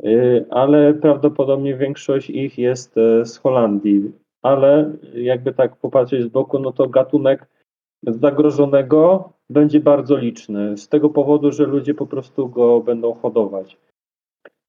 [0.03, 0.09] e,
[0.49, 4.11] ale prawdopodobnie większość ich jest e, z Holandii.
[4.41, 7.47] Ale jakby tak popatrzeć z boku, no to gatunek
[8.03, 13.77] zagrożonego będzie bardzo liczny, z tego powodu, że ludzie po prostu go będą hodować.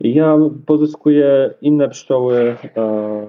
[0.01, 3.27] Ja pozyskuję inne pszczoły, e,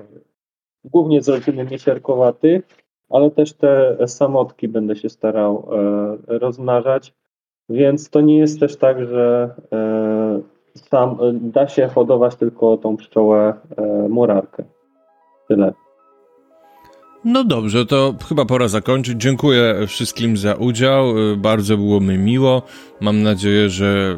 [0.83, 2.61] głównie z rodziny miesiarkowatych,
[3.09, 5.69] ale też te samotki będę się starał
[6.27, 7.13] e, rozmnażać,
[7.69, 10.41] więc to nie jest też tak, że e,
[10.75, 13.53] sam, da się hodować tylko tą pszczołę
[14.09, 14.63] murarkę.
[15.47, 15.73] Tyle.
[17.25, 19.21] No dobrze, to chyba pora zakończyć.
[19.21, 21.05] Dziękuję wszystkim za udział.
[21.37, 22.61] Bardzo było mi miło.
[23.01, 24.17] Mam nadzieję, że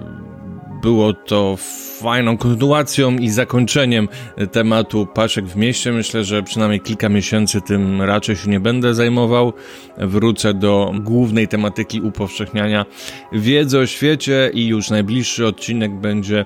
[0.82, 1.58] było to
[2.02, 4.08] fajną kontynuacją i zakończeniem
[4.52, 5.92] tematu paszek w mieście.
[5.92, 9.54] Myślę, że przynajmniej kilka miesięcy tym raczej się nie będę zajmował.
[9.98, 12.86] Wrócę do głównej tematyki upowszechniania
[13.32, 16.46] wiedzy o świecie i już najbliższy odcinek będzie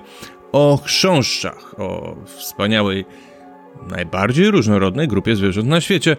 [0.52, 3.04] o chrząszczach, o wspaniałej,
[3.90, 6.16] najbardziej różnorodnej grupie zwierząt na świecie.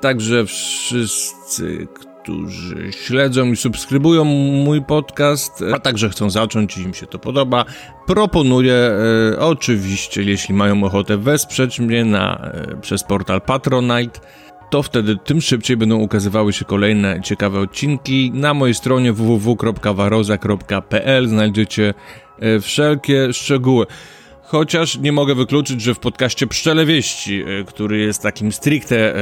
[0.00, 1.86] Także wszyscy,
[2.26, 4.24] którzy śledzą i subskrybują
[4.64, 7.64] mój podcast, a także chcą zacząć i im się to podoba,
[8.06, 14.20] proponuję e, oczywiście, jeśli mają ochotę wesprzeć mnie na, e, przez portal Patronite,
[14.70, 18.30] to wtedy tym szybciej będą ukazywały się kolejne ciekawe odcinki.
[18.34, 21.94] Na mojej stronie www.waroza.pl znajdziecie
[22.38, 23.86] e, wszelkie szczegóły.
[24.42, 29.16] Chociaż nie mogę wykluczyć, że w podcaście Pszczele Wieści, e, który jest takim stricte e,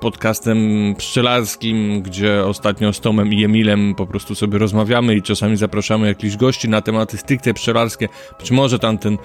[0.00, 0.58] podcastem
[0.98, 6.36] pszczelarskim, gdzie ostatnio z Tomem i Emilem po prostu sobie rozmawiamy i czasami zapraszamy jakichś
[6.36, 8.08] gości na tematy stricte pszczelarskie.
[8.38, 9.18] Być może tam ten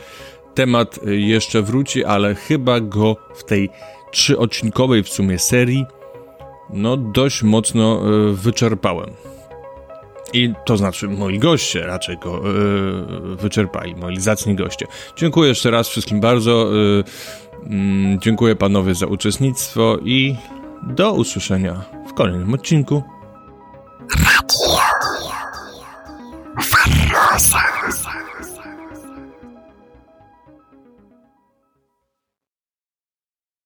[0.54, 3.70] temat jeszcze wróci, ale chyba go w tej
[4.12, 5.86] trzyodcinkowej w sumie serii
[6.74, 9.10] no dość mocno e, wyczerpałem.
[10.34, 14.86] I to znaczy moi goście raczej go yy, wyczerpali, moi zacni goście.
[15.16, 16.72] Dziękuję jeszcze raz wszystkim bardzo.
[16.74, 20.36] Yy, dziękuję panowie za uczestnictwo i
[20.84, 23.04] do usłyszenia w kolejnym odcinku.
[24.10, 24.80] Radio.